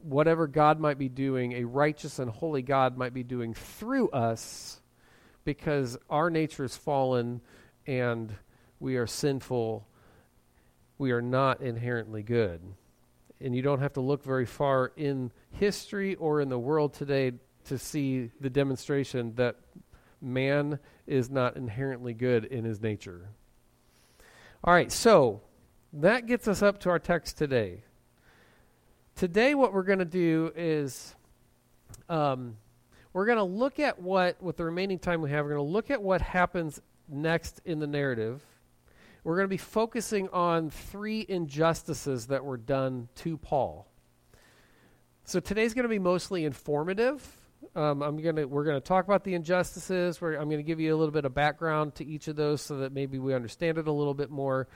whatever 0.03 0.47
God 0.47 0.79
might 0.79 0.97
be 0.97 1.09
doing, 1.09 1.53
a 1.53 1.63
righteous 1.63 2.19
and 2.19 2.29
holy 2.29 2.61
God 2.61 2.97
might 2.97 3.13
be 3.13 3.23
doing 3.23 3.53
through 3.53 4.09
us 4.09 4.81
because 5.43 5.97
our 6.09 6.29
nature 6.29 6.63
is 6.63 6.75
fallen 6.75 7.41
and 7.87 8.33
we 8.79 8.97
are 8.97 9.07
sinful. 9.07 9.87
We 10.97 11.11
are 11.11 11.21
not 11.21 11.61
inherently 11.61 12.23
good. 12.23 12.61
And 13.39 13.55
you 13.55 13.61
don't 13.61 13.79
have 13.79 13.93
to 13.93 14.01
look 14.01 14.23
very 14.23 14.45
far 14.45 14.91
in 14.95 15.31
history 15.51 16.15
or 16.15 16.41
in 16.41 16.49
the 16.49 16.59
world 16.59 16.93
today 16.93 17.33
to 17.65 17.77
see 17.77 18.29
the 18.39 18.49
demonstration 18.49 19.33
that 19.35 19.55
man 20.21 20.79
is 21.07 21.29
not 21.29 21.57
inherently 21.57 22.13
good 22.13 22.45
in 22.45 22.63
his 22.63 22.81
nature. 22.81 23.29
All 24.63 24.73
right, 24.73 24.91
so 24.91 25.41
that 25.93 26.27
gets 26.27 26.47
us 26.47 26.61
up 26.61 26.79
to 26.81 26.89
our 26.89 26.99
text 26.99 27.37
today. 27.37 27.83
Today, 29.15 29.53
what 29.53 29.73
we're 29.73 29.83
going 29.83 29.99
to 29.99 30.05
do 30.05 30.51
is 30.55 31.15
um, 32.09 32.57
we're 33.13 33.25
going 33.25 33.37
to 33.37 33.43
look 33.43 33.79
at 33.79 34.01
what, 34.01 34.41
with 34.41 34.57
the 34.57 34.65
remaining 34.65 34.99
time 34.99 35.21
we 35.21 35.29
have, 35.29 35.45
we're 35.45 35.51
going 35.51 35.67
to 35.67 35.71
look 35.71 35.91
at 35.91 36.01
what 36.01 36.21
happens 36.21 36.81
next 37.07 37.61
in 37.65 37.79
the 37.79 37.87
narrative. 37.87 38.41
We're 39.23 39.35
going 39.35 39.45
to 39.45 39.49
be 39.49 39.57
focusing 39.57 40.27
on 40.29 40.71
three 40.71 41.25
injustices 41.27 42.27
that 42.27 42.43
were 42.43 42.57
done 42.57 43.09
to 43.17 43.37
Paul. 43.37 43.87
So 45.25 45.39
today's 45.39 45.75
going 45.75 45.83
to 45.83 45.89
be 45.89 45.99
mostly 45.99 46.45
informative. 46.45 47.23
Um, 47.75 48.01
I'm 48.01 48.17
gonna 48.17 48.47
we're 48.47 48.63
going 48.63 48.75
to 48.75 48.85
talk 48.85 49.05
about 49.05 49.23
the 49.23 49.35
injustices. 49.35 50.19
Where 50.19 50.33
I'm 50.33 50.49
going 50.49 50.57
to 50.57 50.63
give 50.63 50.79
you 50.79 50.93
a 50.93 50.97
little 50.97 51.11
bit 51.11 51.25
of 51.25 51.33
background 51.35 51.95
to 51.95 52.05
each 52.05 52.27
of 52.27 52.35
those, 52.35 52.61
so 52.61 52.77
that 52.79 52.91
maybe 52.91 53.19
we 53.19 53.33
understand 53.35 53.77
it 53.77 53.87
a 53.87 53.91
little 53.91 54.15
bit 54.15 54.31
more. 54.31 54.67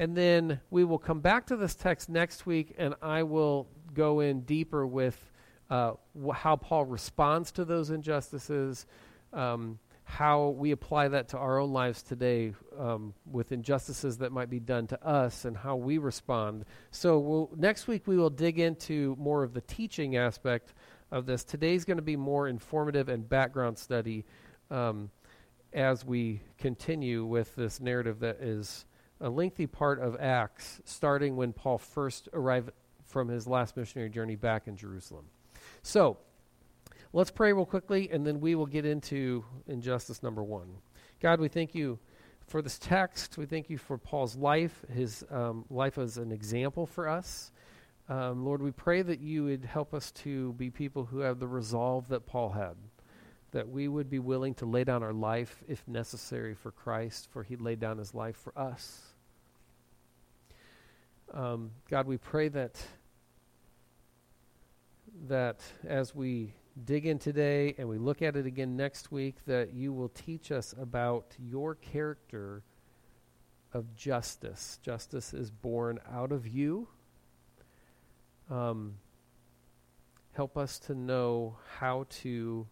And 0.00 0.16
then 0.16 0.60
we 0.70 0.82
will 0.84 0.98
come 0.98 1.20
back 1.20 1.46
to 1.48 1.56
this 1.56 1.74
text 1.74 2.08
next 2.08 2.46
week, 2.46 2.74
and 2.78 2.94
I 3.02 3.22
will 3.22 3.68
go 3.92 4.20
in 4.20 4.40
deeper 4.40 4.86
with 4.86 5.30
uh, 5.68 5.92
wh- 6.18 6.34
how 6.34 6.56
Paul 6.56 6.86
responds 6.86 7.52
to 7.52 7.66
those 7.66 7.90
injustices, 7.90 8.86
um, 9.34 9.78
how 10.04 10.48
we 10.48 10.70
apply 10.70 11.08
that 11.08 11.28
to 11.28 11.38
our 11.38 11.58
own 11.58 11.74
lives 11.74 12.02
today 12.02 12.54
um, 12.78 13.12
with 13.30 13.52
injustices 13.52 14.16
that 14.16 14.32
might 14.32 14.48
be 14.48 14.58
done 14.58 14.86
to 14.86 15.06
us, 15.06 15.44
and 15.44 15.54
how 15.54 15.76
we 15.76 15.98
respond. 15.98 16.64
So 16.90 17.18
we'll, 17.18 17.50
next 17.54 17.86
week 17.86 18.06
we 18.06 18.16
will 18.16 18.30
dig 18.30 18.58
into 18.58 19.14
more 19.18 19.42
of 19.42 19.52
the 19.52 19.60
teaching 19.60 20.16
aspect 20.16 20.72
of 21.10 21.26
this. 21.26 21.44
Today's 21.44 21.84
going 21.84 21.98
to 21.98 22.02
be 22.02 22.16
more 22.16 22.48
informative 22.48 23.10
and 23.10 23.28
background 23.28 23.76
study 23.76 24.24
um, 24.70 25.10
as 25.74 26.06
we 26.06 26.40
continue 26.56 27.26
with 27.26 27.54
this 27.54 27.80
narrative 27.80 28.20
that 28.20 28.36
is 28.40 28.86
a 29.20 29.28
lengthy 29.28 29.66
part 29.66 30.00
of 30.00 30.16
Acts, 30.18 30.80
starting 30.84 31.36
when 31.36 31.52
Paul 31.52 31.78
first 31.78 32.28
arrived 32.32 32.70
from 33.04 33.28
his 33.28 33.46
last 33.46 33.76
missionary 33.76 34.08
journey 34.08 34.36
back 34.36 34.66
in 34.66 34.76
Jerusalem. 34.76 35.26
So, 35.82 36.18
let's 37.12 37.30
pray 37.30 37.52
real 37.52 37.66
quickly, 37.66 38.08
and 38.10 38.26
then 38.26 38.40
we 38.40 38.54
will 38.54 38.66
get 38.66 38.84
into 38.84 39.44
injustice 39.66 40.22
number 40.22 40.42
one. 40.42 40.68
God, 41.20 41.40
we 41.40 41.48
thank 41.48 41.74
you 41.74 41.98
for 42.46 42.62
this 42.62 42.78
text. 42.78 43.36
We 43.36 43.46
thank 43.46 43.68
you 43.68 43.78
for 43.78 43.98
Paul's 43.98 44.36
life, 44.36 44.84
his 44.92 45.24
um, 45.30 45.64
life 45.70 45.98
as 45.98 46.16
an 46.16 46.32
example 46.32 46.86
for 46.86 47.08
us. 47.08 47.52
Um, 48.08 48.44
Lord, 48.44 48.60
we 48.60 48.72
pray 48.72 49.02
that 49.02 49.20
you 49.20 49.44
would 49.44 49.64
help 49.64 49.94
us 49.94 50.10
to 50.12 50.52
be 50.54 50.70
people 50.70 51.04
who 51.04 51.20
have 51.20 51.38
the 51.38 51.46
resolve 51.46 52.08
that 52.08 52.26
Paul 52.26 52.50
had, 52.50 52.74
that 53.52 53.68
we 53.68 53.86
would 53.86 54.10
be 54.10 54.18
willing 54.18 54.54
to 54.54 54.66
lay 54.66 54.82
down 54.82 55.02
our 55.04 55.12
life 55.12 55.62
if 55.68 55.86
necessary 55.86 56.54
for 56.54 56.72
Christ, 56.72 57.28
for 57.30 57.44
he 57.44 57.54
laid 57.54 57.78
down 57.78 57.98
his 57.98 58.14
life 58.14 58.36
for 58.36 58.56
us. 58.58 59.09
Um, 61.32 61.70
God, 61.88 62.06
we 62.06 62.16
pray 62.16 62.48
that 62.48 62.80
that 65.28 65.60
as 65.86 66.14
we 66.14 66.54
dig 66.84 67.06
in 67.06 67.18
today 67.18 67.74
and 67.78 67.88
we 67.88 67.98
look 67.98 68.22
at 68.22 68.36
it 68.36 68.46
again 68.46 68.76
next 68.76 69.12
week, 69.12 69.36
that 69.46 69.72
you 69.74 69.92
will 69.92 70.08
teach 70.08 70.50
us 70.50 70.74
about 70.80 71.34
your 71.38 71.74
character 71.74 72.62
of 73.72 73.94
justice. 73.94 74.78
Justice 74.82 75.32
is 75.34 75.50
born 75.50 75.98
out 76.10 76.32
of 76.32 76.48
you. 76.48 76.88
Um, 78.50 78.96
help 80.32 80.56
us 80.56 80.78
to 80.80 80.94
know 80.94 81.56
how 81.78 82.06
to 82.22 82.66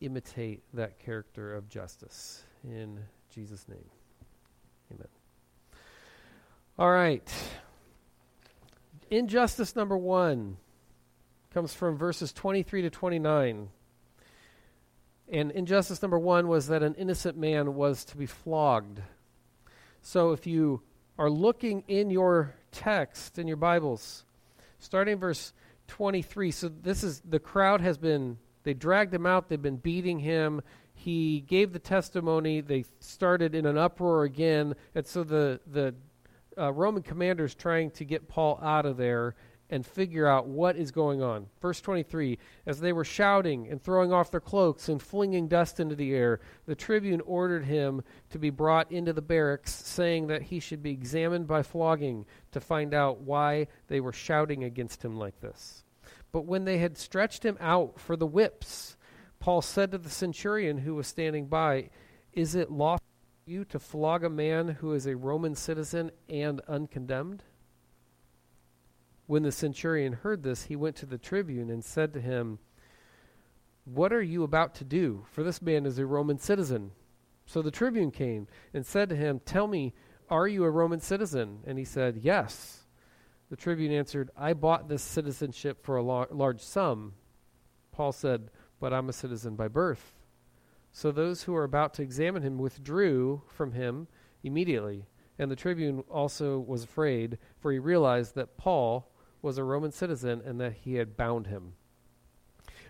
imitate 0.00 0.62
that 0.74 0.98
character 0.98 1.54
of 1.54 1.68
justice. 1.68 2.44
In 2.64 2.98
Jesus' 3.30 3.66
name. 3.68 3.97
All 6.78 6.92
right. 6.92 7.28
Injustice 9.10 9.74
number 9.74 9.98
one 9.98 10.58
comes 11.52 11.74
from 11.74 11.98
verses 11.98 12.32
23 12.32 12.82
to 12.82 12.90
29. 12.90 13.68
And 15.32 15.50
injustice 15.50 16.00
number 16.02 16.20
one 16.20 16.46
was 16.46 16.68
that 16.68 16.84
an 16.84 16.94
innocent 16.94 17.36
man 17.36 17.74
was 17.74 18.04
to 18.04 18.16
be 18.16 18.26
flogged. 18.26 19.02
So 20.02 20.30
if 20.30 20.46
you 20.46 20.82
are 21.18 21.28
looking 21.28 21.82
in 21.88 22.10
your 22.10 22.54
text, 22.70 23.40
in 23.40 23.48
your 23.48 23.56
Bibles, 23.56 24.22
starting 24.78 25.18
verse 25.18 25.52
23, 25.88 26.52
so 26.52 26.68
this 26.68 27.02
is 27.02 27.20
the 27.28 27.40
crowd 27.40 27.80
has 27.80 27.98
been, 27.98 28.38
they 28.62 28.72
dragged 28.72 29.12
him 29.12 29.26
out, 29.26 29.48
they've 29.48 29.60
been 29.60 29.78
beating 29.78 30.20
him. 30.20 30.62
He 30.94 31.40
gave 31.40 31.72
the 31.72 31.80
testimony, 31.80 32.60
they 32.60 32.84
started 33.00 33.56
in 33.56 33.66
an 33.66 33.76
uproar 33.76 34.22
again. 34.22 34.76
And 34.94 35.04
so 35.04 35.24
the, 35.24 35.58
the 35.66 35.96
uh, 36.58 36.72
Roman 36.72 37.02
commanders 37.02 37.54
trying 37.54 37.90
to 37.92 38.04
get 38.04 38.28
Paul 38.28 38.58
out 38.62 38.86
of 38.86 38.96
there 38.96 39.34
and 39.70 39.84
figure 39.84 40.26
out 40.26 40.46
what 40.46 40.76
is 40.76 40.90
going 40.90 41.22
on. 41.22 41.46
Verse 41.60 41.80
23 41.80 42.38
As 42.66 42.80
they 42.80 42.92
were 42.92 43.04
shouting 43.04 43.68
and 43.68 43.82
throwing 43.82 44.12
off 44.12 44.30
their 44.30 44.40
cloaks 44.40 44.88
and 44.88 45.00
flinging 45.00 45.48
dust 45.48 45.78
into 45.78 45.94
the 45.94 46.14
air, 46.14 46.40
the 46.66 46.74
tribune 46.74 47.20
ordered 47.22 47.64
him 47.64 48.02
to 48.30 48.38
be 48.38 48.50
brought 48.50 48.90
into 48.90 49.12
the 49.12 49.22
barracks, 49.22 49.72
saying 49.72 50.28
that 50.28 50.42
he 50.42 50.60
should 50.60 50.82
be 50.82 50.90
examined 50.90 51.46
by 51.46 51.62
flogging 51.62 52.24
to 52.52 52.60
find 52.60 52.94
out 52.94 53.20
why 53.20 53.66
they 53.88 54.00
were 54.00 54.12
shouting 54.12 54.64
against 54.64 55.04
him 55.04 55.16
like 55.16 55.40
this. 55.40 55.84
But 56.32 56.46
when 56.46 56.64
they 56.64 56.78
had 56.78 56.98
stretched 56.98 57.44
him 57.44 57.56
out 57.60 57.98
for 58.00 58.16
the 58.16 58.26
whips, 58.26 58.96
Paul 59.38 59.62
said 59.62 59.92
to 59.92 59.98
the 59.98 60.10
centurion 60.10 60.78
who 60.78 60.94
was 60.94 61.06
standing 61.06 61.46
by, 61.46 61.90
Is 62.32 62.54
it 62.54 62.70
lawful 62.70 63.07
you 63.48 63.64
to 63.66 63.78
flog 63.78 64.24
a 64.24 64.30
man 64.30 64.68
who 64.68 64.92
is 64.92 65.06
a 65.06 65.16
Roman 65.16 65.54
citizen 65.54 66.10
and 66.28 66.60
uncondemned? 66.68 67.42
When 69.26 69.42
the 69.42 69.52
centurion 69.52 70.14
heard 70.14 70.42
this, 70.42 70.64
he 70.64 70.76
went 70.76 70.96
to 70.96 71.06
the 71.06 71.18
tribune 71.18 71.70
and 71.70 71.84
said 71.84 72.12
to 72.14 72.20
him, 72.20 72.58
What 73.84 74.12
are 74.12 74.22
you 74.22 74.42
about 74.42 74.74
to 74.76 74.84
do? 74.84 75.24
For 75.30 75.42
this 75.42 75.60
man 75.60 75.86
is 75.86 75.98
a 75.98 76.06
Roman 76.06 76.38
citizen. 76.38 76.92
So 77.46 77.62
the 77.62 77.70
tribune 77.70 78.10
came 78.10 78.46
and 78.74 78.84
said 78.84 79.08
to 79.08 79.16
him, 79.16 79.40
Tell 79.44 79.66
me, 79.66 79.94
are 80.30 80.46
you 80.48 80.64
a 80.64 80.70
Roman 80.70 81.00
citizen? 81.00 81.60
And 81.66 81.78
he 81.78 81.84
said, 81.84 82.18
Yes. 82.22 82.84
The 83.50 83.56
tribune 83.56 83.92
answered, 83.92 84.30
I 84.36 84.52
bought 84.52 84.88
this 84.88 85.02
citizenship 85.02 85.82
for 85.82 85.96
a 85.96 86.02
large 86.02 86.60
sum. 86.60 87.14
Paul 87.92 88.12
said, 88.12 88.50
But 88.78 88.92
I'm 88.92 89.08
a 89.08 89.14
citizen 89.14 89.56
by 89.56 89.68
birth. 89.68 90.17
So 90.92 91.12
those 91.12 91.42
who 91.42 91.52
were 91.52 91.64
about 91.64 91.94
to 91.94 92.02
examine 92.02 92.42
him 92.42 92.58
withdrew 92.58 93.42
from 93.46 93.72
him 93.72 94.08
immediately. 94.42 95.06
And 95.38 95.50
the 95.50 95.56
tribune 95.56 96.02
also 96.10 96.58
was 96.58 96.84
afraid, 96.84 97.38
for 97.60 97.70
he 97.70 97.78
realized 97.78 98.34
that 98.34 98.56
Paul 98.56 99.10
was 99.40 99.58
a 99.58 99.64
Roman 99.64 99.92
citizen 99.92 100.42
and 100.44 100.60
that 100.60 100.72
he 100.72 100.94
had 100.94 101.16
bound 101.16 101.46
him. 101.46 101.74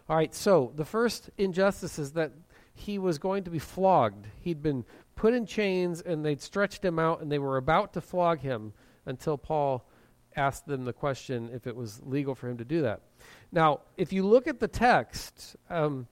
All 0.09 0.17
right, 0.17 0.35
so 0.35 0.73
the 0.75 0.87
first 0.87 1.28
injustice 1.37 1.99
is 1.99 2.12
that 2.12 2.33
he 2.75 2.99
was 2.99 3.19
going 3.19 3.45
to 3.45 3.50
be 3.50 3.59
flogged. 3.59 4.26
He'd 4.40 4.62
been 4.62 4.85
put 5.17 5.35
in 5.35 5.45
chains 5.45 6.00
and 6.00 6.25
they'd 6.25 6.40
stretched 6.40 6.83
him 6.83 6.99
out 6.99 7.21
and 7.21 7.31
they 7.31 7.38
were 7.38 7.59
about 7.59 7.93
to 7.95 8.00
flog 8.00 8.40
him 8.40 8.73
until 9.05 9.37
Paul 9.37 9.87
asked 10.37 10.67
them 10.67 10.85
the 10.85 10.93
question 10.93 11.50
if 11.52 11.67
it 11.67 11.75
was 11.75 12.00
legal 12.05 12.35
for 12.35 12.49
him 12.49 12.57
to 12.59 12.64
do 12.64 12.83
that. 12.83 13.02
Now, 13.50 13.81
if 13.97 14.12
you 14.12 14.25
look 14.25 14.47
at 14.47 14.61
the 14.61 14.69
text, 14.69 15.57
um, 15.69 16.07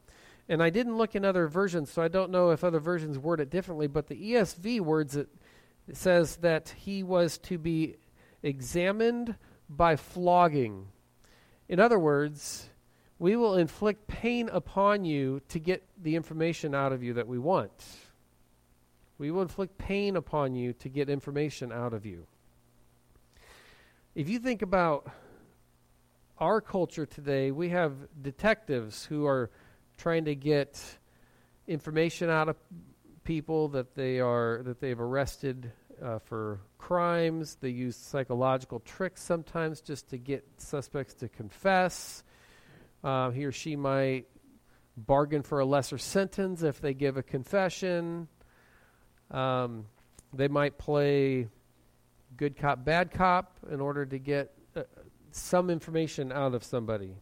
and 0.49 0.63
I 0.63 0.71
didn't 0.71 0.97
look 0.97 1.15
in 1.15 1.25
other 1.25 1.49
versions, 1.49 1.91
so 1.91 2.03
I 2.03 2.09
don't 2.09 2.31
know 2.31 2.51
if 2.51 2.63
other 2.63 2.79
versions 2.79 3.19
word 3.19 3.41
it 3.41 3.51
differently, 3.51 3.87
but 3.87 4.07
the 4.07 4.33
ESV 4.33 4.81
words 4.81 5.17
it, 5.17 5.29
says 5.93 6.37
that 6.37 6.75
he 6.77 7.03
was 7.03 7.39
to 7.39 7.59
be 7.59 7.97
examined 8.43 9.37
by 9.69 9.97
flogging. 9.97 10.89
In 11.69 11.81
other 11.81 11.99
words, 11.99 12.69
we 13.19 13.35
will 13.35 13.57
inflict 13.57 14.07
pain 14.07 14.49
upon 14.53 15.05
you 15.05 15.41
to 15.49 15.59
get 15.59 15.83
the 16.01 16.17
information 16.17 16.75
out 16.75 16.93
of 16.93 17.03
you 17.03 17.15
that 17.15 17.27
we 17.27 17.39
want. 17.39 17.73
We 19.19 19.31
will 19.31 19.43
inflict 19.43 19.79
pain 19.79 20.17
upon 20.17 20.55
you 20.55 20.75
to 20.75 20.89
get 20.89 21.09
information 21.09 21.73
out 21.73 21.95
of 21.95 22.05
you. 22.05 22.27
If 24.15 24.29
you 24.29 24.39
think 24.39 24.63
about 24.63 25.11
our 26.39 26.61
culture 26.61 27.07
today, 27.07 27.51
we 27.51 27.71
have 27.71 27.95
detectives 28.23 29.07
who 29.07 29.27
are 29.27 29.51
trying 29.97 30.25
to 30.27 30.35
get 30.35 30.81
information 31.67 32.31
out 32.31 32.49
of 32.49 32.57
people 33.25 33.69
that 33.69 33.95
they 33.95 34.21
are 34.21 34.63
that 34.65 34.81
they've 34.81 35.01
arrested 35.01 35.73
uh, 36.03 36.19
for 36.21 36.61
crimes. 36.79 37.57
They 37.61 37.71
use 37.71 37.97
psychological 37.97 38.81
tricks 38.81 39.23
sometimes 39.23 39.81
just 39.81 40.09
to 40.11 40.19
get 40.19 40.45
suspects 40.59 41.15
to 41.15 41.29
confess. 41.29 42.23
Uh, 43.03 43.31
he 43.31 43.45
or 43.45 43.53
she 43.53 43.77
might 43.77 44.27
bargain 44.97 45.43
for 45.43 45.61
a 45.61 45.65
lesser 45.65 45.99
sentence 45.99 46.63
if 46.63 46.81
they 46.81 46.95
give 46.95 47.17
a 47.17 47.23
confession. 47.23 48.29
Um, 49.31 49.87
they 50.33 50.49
might 50.49 50.79
play 50.79 51.49
good 52.37 52.57
cop, 52.57 52.85
bad 52.85 53.11
cop 53.11 53.59
in 53.71 53.81
order 53.81 54.07
to 54.07 54.19
get 54.19 54.53
uh, 54.75 54.83
some 55.31 55.71
information 55.71 56.33
out 56.33 56.55
of 56.55 56.65
somebody. 56.65 57.17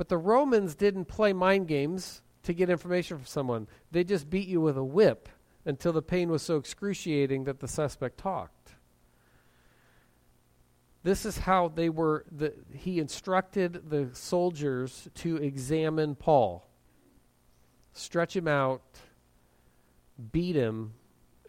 But 0.00 0.08
the 0.08 0.16
Romans 0.16 0.74
didn't 0.74 1.08
play 1.08 1.34
mind 1.34 1.68
games 1.68 2.22
to 2.44 2.54
get 2.54 2.70
information 2.70 3.18
from 3.18 3.26
someone, 3.26 3.68
they 3.90 4.02
just 4.02 4.30
beat 4.30 4.48
you 4.48 4.58
with 4.58 4.78
a 4.78 4.82
whip 4.82 5.28
until 5.66 5.92
the 5.92 6.00
pain 6.00 6.30
was 6.30 6.40
so 6.40 6.56
excruciating 6.56 7.44
that 7.44 7.60
the 7.60 7.68
suspect 7.68 8.16
talked. 8.16 8.76
This 11.02 11.26
is 11.26 11.36
how 11.36 11.68
they 11.68 11.90
were. 11.90 12.24
The, 12.32 12.54
he 12.72 12.98
instructed 12.98 13.90
the 13.90 14.08
soldiers 14.14 15.06
to 15.16 15.36
examine 15.36 16.14
Paul, 16.14 16.66
stretch 17.92 18.34
him 18.34 18.48
out, 18.48 18.80
beat 20.32 20.56
him 20.56 20.94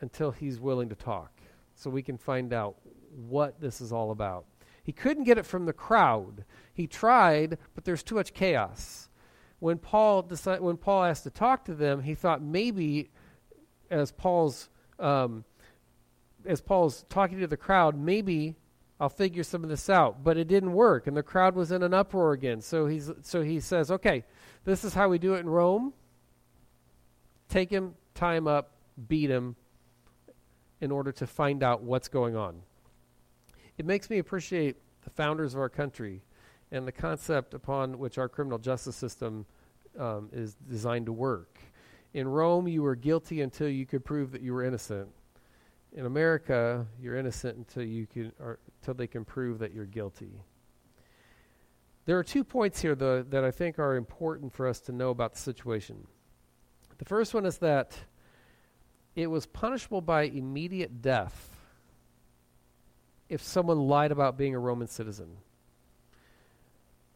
until 0.02 0.32
he's 0.32 0.60
willing 0.60 0.90
to 0.90 0.96
talk, 0.96 1.32
so 1.74 1.90
we 1.90 2.02
can 2.02 2.18
find 2.18 2.52
out 2.52 2.76
what 3.16 3.62
this 3.62 3.80
is 3.80 3.94
all 3.94 4.12
about. 4.12 4.44
He 4.84 4.92
couldn't 4.92 5.26
get 5.26 5.38
it 5.38 5.46
from 5.46 5.66
the 5.66 5.74
crowd. 5.74 6.44
He 6.74 6.88
tried, 6.88 7.58
but 7.76 7.86
there's 7.86 8.04
too 8.04 8.16
much 8.16 8.34
chaos. 8.34 9.10
When 9.60 9.78
Paul 9.78 10.24
decided, 10.24 10.62
when 10.62 10.78
Paul 10.78 11.04
asked 11.04 11.24
to 11.24 11.30
talk 11.30 11.66
to 11.66 11.76
them, 11.76 12.02
he 12.02 12.16
thought 12.16 12.42
maybe 12.42 13.12
as 13.92 14.12
Paul's 14.12 14.70
um, 14.98 15.44
as 16.46 16.62
Paul's 16.62 17.06
talking 17.10 17.40
to 17.40 17.48
the 17.48 17.58
crowd, 17.58 17.96
maybe 17.96 18.56
I'll 19.00 19.10
figure 19.10 19.44
some 19.44 19.64
of 19.64 19.70
this 19.70 19.90
out. 19.90 20.24
But 20.24 20.38
it 20.38 20.48
didn't 20.48 20.74
work, 20.74 21.06
and 21.06 21.16
the 21.16 21.24
crowd 21.24 21.56
was 21.56 21.72
in 21.72 21.84
an 21.84 21.94
uproar 21.94 22.34
again. 22.34 22.62
So 22.62 22.88
he's 22.88 23.12
so 23.22 23.44
he 23.44 23.60
says, 23.60 23.92
"Okay, 23.92 24.24
this 24.64 24.84
is 24.84 24.96
how 24.96 25.10
we 25.10 25.20
do 25.20 25.36
it 25.36 25.40
in 25.40 25.50
Rome. 25.50 25.94
Take 27.50 27.70
him, 27.70 27.96
tie 28.16 28.36
him 28.36 28.48
up, 28.48 28.72
beat 29.08 29.30
him, 29.30 29.56
in 30.80 30.90
order 30.90 31.12
to 31.12 31.28
find 31.28 31.62
out 31.62 31.84
what's 31.84 32.08
going 32.08 32.36
on." 32.36 32.64
It 33.78 33.86
makes 33.86 34.10
me 34.10 34.20
appreciate 34.20 34.78
the 35.04 35.10
founders 35.10 35.54
of 35.54 35.60
our 35.60 35.70
country 35.70 36.22
and 36.72 36.88
the 36.88 36.92
concept 36.92 37.54
upon 37.54 38.00
which 38.00 38.18
our 38.18 38.30
criminal 38.30 38.58
justice 38.58 38.96
system 38.96 39.46
um, 40.00 40.30
is 40.32 40.56
designed 40.70 41.06
to 41.08 41.14
work. 41.14 41.60
In 42.14 42.28
Rome, 42.28 42.68
you 42.68 42.84
were 42.84 42.96
guilty 42.96 43.42
until 43.42 43.70
you 43.70 43.86
could 43.86 44.04
prove 44.04 44.32
that 44.32 44.42
you 44.42 44.54
were 44.54 44.64
innocent. 44.64 45.10
In 45.94 46.06
America, 46.06 46.86
you're 47.02 47.18
innocent 47.18 47.58
until 47.58 47.84
you 47.84 48.08
can, 48.08 48.32
or 48.40 48.60
until 48.80 48.94
they 48.94 49.08
can 49.08 49.26
prove 49.26 49.60
that 49.60 49.74
you're 49.74 49.86
guilty. 49.86 50.42
There 52.06 52.18
are 52.18 52.24
two 52.24 52.44
points 52.44 52.82
here, 52.82 52.96
though, 52.96 53.22
that 53.24 53.44
I 53.44 53.52
think 53.52 53.78
are 53.78 53.96
important 53.96 54.54
for 54.54 54.68
us 54.68 54.80
to 54.82 54.92
know 54.92 55.10
about 55.10 55.34
the 55.34 55.40
situation. 55.40 56.08
The 56.98 57.06
first 57.06 57.34
one 57.34 57.46
is 57.46 57.58
that 57.60 57.98
it 59.16 59.28
was 59.28 59.46
punishable 59.46 60.02
by 60.02 60.24
immediate 60.24 61.02
death 61.02 61.51
if 63.32 63.42
someone 63.42 63.88
lied 63.88 64.12
about 64.12 64.38
being 64.38 64.54
a 64.54 64.60
Roman 64.60 64.90
citizen. 64.90 65.38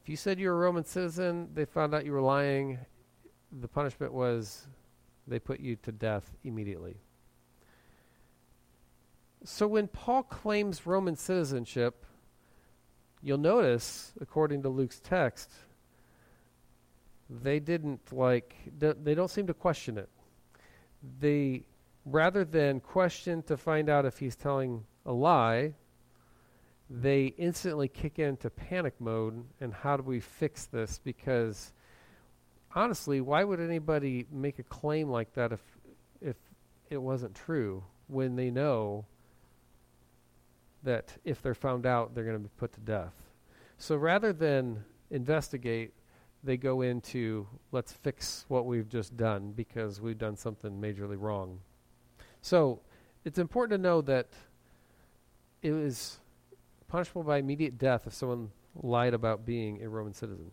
If 0.02 0.08
you 0.08 0.16
said 0.16 0.40
you 0.40 0.48
were 0.48 0.56
a 0.56 0.60
Roman 0.60 0.86
citizen, 0.86 1.50
they 1.54 1.66
found 1.66 1.94
out 1.94 2.06
you 2.06 2.14
were 2.14 2.22
lying, 2.22 2.80
the 3.52 3.68
punishment 3.68 4.14
was 4.14 4.66
they 5.28 5.40
put 5.40 5.60
you 5.60 5.76
to 5.76 5.92
death 5.92 6.32
immediately. 6.46 6.96
So 9.44 9.68
when 9.68 9.90
Paul 9.90 10.24
claims 10.24 10.86
Roman 10.86 11.18
citizenship, 11.18 12.06
you'll 13.22 13.38
notice, 13.38 14.14
according 14.22 14.64
to 14.64 14.70
Luke's 14.70 15.02
text, 15.02 15.52
they 17.30 17.60
didn't 17.60 18.14
like, 18.14 18.56
they 18.80 19.16
don't 19.16 19.30
seem 19.30 19.48
to 19.48 19.54
question 19.54 19.98
it. 19.98 20.10
They, 21.20 21.66
rather 22.06 22.46
than 22.46 22.80
question 22.80 23.44
to 23.44 23.58
find 23.58 23.90
out 23.90 24.06
if 24.06 24.20
he's 24.20 24.38
telling 24.38 24.86
a 25.06 25.12
lie, 25.12 25.74
they 26.90 27.26
instantly 27.38 27.88
kick 27.88 28.20
into 28.20 28.50
panic 28.50 28.94
mode 29.00 29.44
and 29.60 29.74
how 29.74 29.98
do 29.98 30.04
we 30.04 30.20
fix 30.20 30.66
this? 30.66 31.00
Because 31.04 31.74
honestly, 32.76 33.22
why 33.22 33.44
would 33.44 33.60
anybody 33.60 34.26
make 34.32 34.60
a 34.60 34.64
claim 34.64 35.10
like 35.10 35.34
that 35.34 35.52
if 35.52 35.62
if 36.22 36.36
it 36.90 36.98
wasn't 36.98 37.34
true 37.34 37.84
when 38.08 38.36
they 38.36 38.52
know 38.52 39.06
that 40.84 41.14
if 41.24 41.42
they're 41.42 41.56
found 41.56 41.86
out, 41.86 42.14
they're 42.14 42.24
going 42.24 42.38
to 42.38 42.44
be 42.44 42.50
put 42.58 42.72
to 42.74 42.80
death? 42.82 43.14
So 43.78 43.96
rather 43.96 44.32
than 44.32 44.84
investigate, 45.10 45.94
they 46.44 46.58
go 46.58 46.82
into 46.82 47.48
let's 47.72 47.92
fix 47.92 48.46
what 48.48 48.68
we've 48.68 48.88
just 48.88 49.18
done 49.18 49.54
because 49.54 50.00
we've 50.00 50.18
done 50.18 50.38
something 50.38 50.80
majorly 50.80 51.20
wrong. 51.20 51.60
So 52.42 52.82
it's 53.24 53.40
important 53.40 53.80
to 53.80 53.82
know 53.82 54.02
that 54.02 54.28
it 55.64 55.72
was 55.72 56.20
punishable 56.88 57.24
by 57.24 57.38
immediate 57.38 57.78
death 57.78 58.08
if 58.08 58.14
someone 58.14 58.52
lied 58.76 59.14
about 59.14 59.46
being 59.46 59.82
a 59.84 59.90
Roman 59.90 60.14
citizen. 60.14 60.52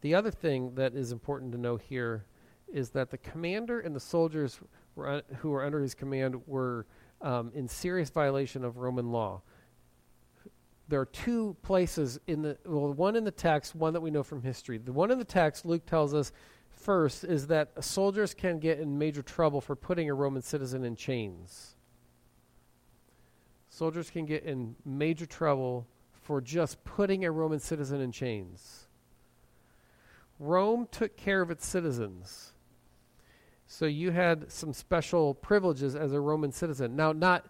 The 0.00 0.14
other 0.14 0.30
thing 0.30 0.74
that 0.74 0.94
is 0.94 1.12
important 1.12 1.52
to 1.52 1.58
know 1.58 1.76
here 1.76 2.26
is 2.72 2.90
that 2.90 3.10
the 3.10 3.18
commander 3.18 3.80
and 3.80 3.94
the 3.94 4.00
soldiers 4.00 4.60
were 4.94 5.22
who 5.38 5.50
were 5.50 5.64
under 5.64 5.80
his 5.80 5.94
command 5.94 6.40
were 6.46 6.86
um, 7.22 7.50
in 7.54 7.68
serious 7.68 8.10
violation 8.10 8.64
of 8.64 8.78
Roman 8.78 9.10
law. 9.10 9.42
There 10.88 11.00
are 11.00 11.06
two 11.06 11.56
places 11.62 12.18
in 12.26 12.42
the 12.42 12.58
well, 12.64 12.92
one 12.92 13.16
in 13.16 13.24
the 13.24 13.30
text, 13.30 13.74
one 13.74 13.92
that 13.92 14.00
we 14.00 14.10
know 14.10 14.22
from 14.22 14.42
history. 14.42 14.78
The 14.78 14.92
one 14.92 15.10
in 15.10 15.18
the 15.18 15.24
text, 15.24 15.64
Luke 15.64 15.86
tells 15.86 16.14
us 16.14 16.32
first, 16.70 17.24
is 17.24 17.46
that 17.48 17.72
soldiers 17.82 18.34
can 18.34 18.58
get 18.58 18.78
in 18.78 18.98
major 18.98 19.22
trouble 19.22 19.60
for 19.60 19.74
putting 19.74 20.10
a 20.10 20.14
Roman 20.14 20.42
citizen 20.42 20.84
in 20.84 20.94
chains. 20.94 21.75
Soldiers 23.76 24.08
can 24.08 24.24
get 24.24 24.44
in 24.44 24.74
major 24.86 25.26
trouble 25.26 25.86
for 26.22 26.40
just 26.40 26.82
putting 26.84 27.26
a 27.26 27.30
Roman 27.30 27.58
citizen 27.58 28.00
in 28.00 28.10
chains. 28.10 28.86
Rome 30.38 30.88
took 30.90 31.14
care 31.14 31.42
of 31.42 31.50
its 31.50 31.66
citizens. 31.66 32.52
So 33.66 33.84
you 33.84 34.12
had 34.12 34.50
some 34.50 34.72
special 34.72 35.34
privileges 35.34 35.94
as 35.94 36.14
a 36.14 36.20
Roman 36.20 36.52
citizen. 36.52 36.96
Now, 36.96 37.12
not 37.12 37.44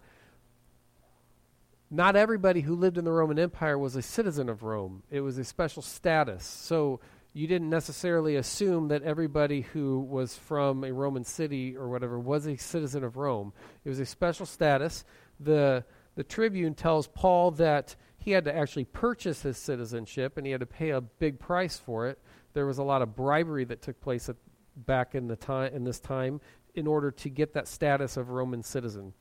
not 1.89 2.17
everybody 2.17 2.59
who 2.59 2.75
lived 2.75 2.97
in 2.97 3.05
the 3.05 3.11
Roman 3.13 3.39
Empire 3.39 3.77
was 3.77 3.95
a 3.95 4.01
citizen 4.01 4.49
of 4.49 4.63
Rome. 4.63 5.03
It 5.09 5.21
was 5.21 5.37
a 5.37 5.45
special 5.45 5.81
status. 5.81 6.43
So 6.43 6.99
you 7.31 7.47
didn't 7.47 7.69
necessarily 7.69 8.35
assume 8.35 8.89
that 8.89 9.01
everybody 9.03 9.61
who 9.61 10.01
was 10.01 10.35
from 10.35 10.83
a 10.83 10.91
Roman 10.91 11.23
city 11.23 11.77
or 11.77 11.87
whatever 11.87 12.19
was 12.19 12.47
a 12.47 12.57
citizen 12.57 13.05
of 13.05 13.15
Rome. 13.15 13.53
It 13.85 13.89
was 13.89 14.01
a 14.01 14.05
special 14.05 14.45
status. 14.45 15.05
The 15.39 15.85
the 16.17 16.23
tribune 16.25 16.73
tells 16.73 17.07
Paul 17.07 17.51
that 17.51 17.95
he 18.17 18.31
had 18.31 18.43
to 18.43 18.53
actually 18.53 18.83
purchase 18.83 19.43
his 19.43 19.57
citizenship 19.57 20.35
and 20.35 20.45
he 20.45 20.51
had 20.51 20.59
to 20.59 20.65
pay 20.65 20.89
a 20.89 20.99
big 20.99 21.39
price 21.39 21.77
for 21.77 22.07
it 22.07 22.19
there 22.57 22.65
was 22.65 22.79
a 22.79 22.83
lot 22.83 23.03
of 23.03 23.15
bribery 23.15 23.65
that 23.65 23.83
took 23.83 24.01
place 24.01 24.29
at, 24.29 24.35
back 24.75 25.13
in 25.13 25.27
the 25.27 25.35
time 25.35 25.71
in 25.75 25.83
this 25.83 25.99
time 25.99 26.41
in 26.73 26.87
order 26.87 27.11
to 27.11 27.29
get 27.29 27.53
that 27.53 27.67
status 27.67 28.17
of 28.17 28.31
Roman 28.31 28.63
citizen. 28.63 29.13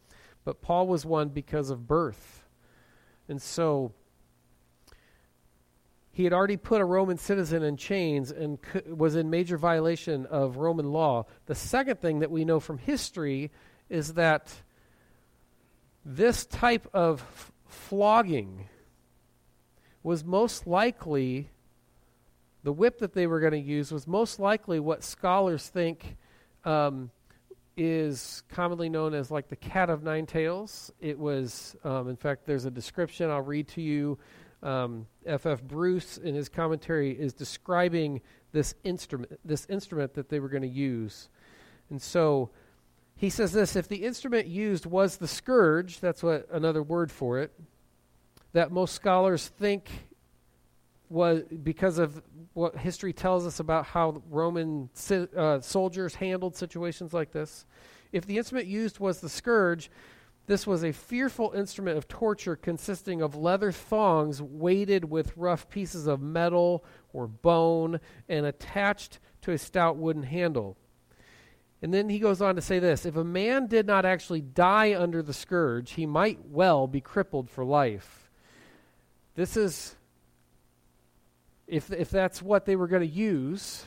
But 0.42 0.62
Paul 0.62 0.86
was 0.86 1.04
one 1.04 1.28
because 1.28 1.68
of 1.68 1.86
birth. 1.86 2.44
And 3.28 3.42
so 3.42 3.92
he 6.10 6.24
had 6.24 6.32
already 6.32 6.56
put 6.56 6.80
a 6.80 6.84
Roman 6.86 7.18
citizen 7.18 7.62
in 7.62 7.76
chains 7.76 8.30
and 8.30 8.58
was 8.86 9.16
in 9.16 9.28
major 9.28 9.58
violation 9.58 10.24
of 10.24 10.56
Roman 10.56 10.90
law. 10.90 11.26
The 11.44 11.54
second 11.54 12.00
thing 12.00 12.20
that 12.20 12.30
we 12.30 12.46
know 12.46 12.58
from 12.58 12.78
history 12.78 13.50
is 13.90 14.14
that 14.14 14.54
this 16.08 16.46
type 16.46 16.86
of 16.94 17.20
f- 17.20 17.52
flogging 17.66 18.68
was 20.04 20.24
most 20.24 20.64
likely 20.64 21.50
the 22.62 22.72
whip 22.72 23.00
that 23.00 23.12
they 23.12 23.26
were 23.26 23.40
going 23.40 23.52
to 23.52 23.58
use 23.58 23.90
was 23.90 24.06
most 24.06 24.38
likely 24.38 24.78
what 24.78 25.02
scholars 25.02 25.68
think 25.68 26.16
um, 26.64 27.10
is 27.76 28.44
commonly 28.48 28.88
known 28.88 29.14
as 29.14 29.32
like 29.32 29.48
the 29.48 29.56
cat 29.56 29.90
of 29.90 30.04
nine 30.04 30.26
tails. 30.26 30.92
It 31.00 31.18
was, 31.18 31.74
um, 31.82 32.08
in 32.08 32.16
fact, 32.16 32.46
there's 32.46 32.66
a 32.66 32.70
description 32.70 33.28
I'll 33.28 33.42
read 33.42 33.66
to 33.68 33.82
you. 33.82 34.16
Um, 34.62 35.08
F.F. 35.26 35.60
Bruce, 35.64 36.18
in 36.18 36.36
his 36.36 36.48
commentary, 36.48 37.18
is 37.18 37.32
describing 37.32 38.20
this 38.52 38.76
instrument, 38.84 39.40
this 39.44 39.66
instrument 39.68 40.14
that 40.14 40.28
they 40.28 40.38
were 40.38 40.48
going 40.48 40.62
to 40.62 40.68
use. 40.68 41.28
And 41.90 42.00
so 42.00 42.50
he 43.16 43.30
says 43.30 43.52
this 43.52 43.76
if 43.76 43.88
the 43.88 44.04
instrument 44.04 44.46
used 44.46 44.86
was 44.86 45.16
the 45.16 45.26
scourge, 45.26 46.00
that's 46.00 46.22
what 46.22 46.46
another 46.52 46.82
word 46.82 47.10
for 47.10 47.40
it, 47.40 47.50
that 48.52 48.70
most 48.70 48.94
scholars 48.94 49.48
think 49.48 49.88
was 51.08 51.42
because 51.62 51.98
of 51.98 52.20
what 52.52 52.76
history 52.76 53.12
tells 53.12 53.46
us 53.46 53.60
about 53.60 53.86
how 53.86 54.22
Roman 54.28 54.90
uh, 55.36 55.60
soldiers 55.60 56.16
handled 56.16 56.56
situations 56.56 57.12
like 57.12 57.32
this. 57.32 57.64
If 58.12 58.26
the 58.26 58.38
instrument 58.38 58.66
used 58.66 58.98
was 58.98 59.20
the 59.20 59.28
scourge, 59.28 59.90
This 60.46 60.66
was 60.66 60.84
a 60.84 60.92
fearful 60.92 61.52
instrument 61.52 61.98
of 61.98 62.06
torture 62.06 62.54
consisting 62.54 63.20
of 63.20 63.34
leather 63.34 63.72
thongs 63.72 64.40
weighted 64.40 65.10
with 65.10 65.36
rough 65.36 65.68
pieces 65.68 66.06
of 66.06 66.22
metal 66.22 66.84
or 67.12 67.26
bone 67.26 68.00
and 68.28 68.46
attached 68.46 69.18
to 69.42 69.50
a 69.50 69.58
stout 69.58 69.96
wooden 69.96 70.22
handle. 70.22 70.76
And 71.82 71.92
then 71.92 72.08
he 72.08 72.18
goes 72.18 72.40
on 72.40 72.56
to 72.56 72.62
say 72.62 72.78
this 72.78 73.04
If 73.04 73.16
a 73.16 73.24
man 73.24 73.66
did 73.66 73.86
not 73.86 74.04
actually 74.04 74.40
die 74.40 74.94
under 74.94 75.22
the 75.22 75.34
scourge, 75.34 75.92
he 75.92 76.06
might 76.06 76.38
well 76.48 76.86
be 76.86 77.00
crippled 77.00 77.50
for 77.50 77.64
life. 77.64 78.30
This 79.34 79.56
is, 79.56 79.94
if, 81.66 81.92
if 81.92 82.10
that's 82.10 82.40
what 82.40 82.64
they 82.64 82.76
were 82.76 82.86
going 82.86 83.02
to 83.02 83.14
use, 83.14 83.84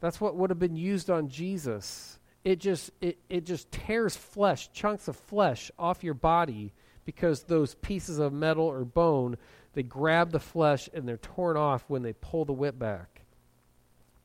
that's 0.00 0.20
what 0.20 0.36
would 0.36 0.50
have 0.50 0.58
been 0.58 0.76
used 0.76 1.08
on 1.08 1.28
Jesus 1.28 2.18
it 2.44 2.58
just 2.58 2.90
it, 3.00 3.18
it 3.28 3.46
just 3.46 3.70
tears 3.70 4.16
flesh 4.16 4.70
chunks 4.72 5.08
of 5.08 5.16
flesh 5.16 5.70
off 5.78 6.02
your 6.02 6.14
body 6.14 6.72
because 7.04 7.44
those 7.44 7.74
pieces 7.76 8.18
of 8.18 8.32
metal 8.32 8.64
or 8.64 8.84
bone 8.84 9.36
they 9.74 9.82
grab 9.82 10.30
the 10.30 10.40
flesh 10.40 10.88
and 10.92 11.08
they're 11.08 11.16
torn 11.16 11.56
off 11.56 11.84
when 11.88 12.02
they 12.02 12.12
pull 12.12 12.44
the 12.44 12.52
whip 12.52 12.78
back 12.78 13.22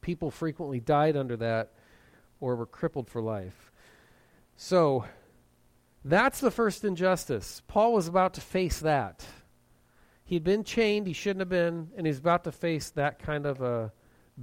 people 0.01 0.31
frequently 0.31 0.79
died 0.79 1.15
under 1.15 1.37
that 1.37 1.71
or 2.39 2.55
were 2.55 2.65
crippled 2.65 3.09
for 3.09 3.21
life 3.21 3.71
so 4.55 5.05
that's 6.03 6.39
the 6.39 6.51
first 6.51 6.83
injustice 6.83 7.61
paul 7.67 7.93
was 7.93 8.07
about 8.07 8.33
to 8.33 8.41
face 8.41 8.79
that 8.79 9.25
he'd 10.25 10.43
been 10.43 10.63
chained 10.63 11.07
he 11.07 11.13
shouldn't 11.13 11.39
have 11.41 11.49
been 11.49 11.89
and 11.95 12.07
he's 12.07 12.19
about 12.19 12.43
to 12.43 12.51
face 12.51 12.89
that 12.91 13.19
kind 13.19 13.45
of 13.45 13.61
a 13.61 13.91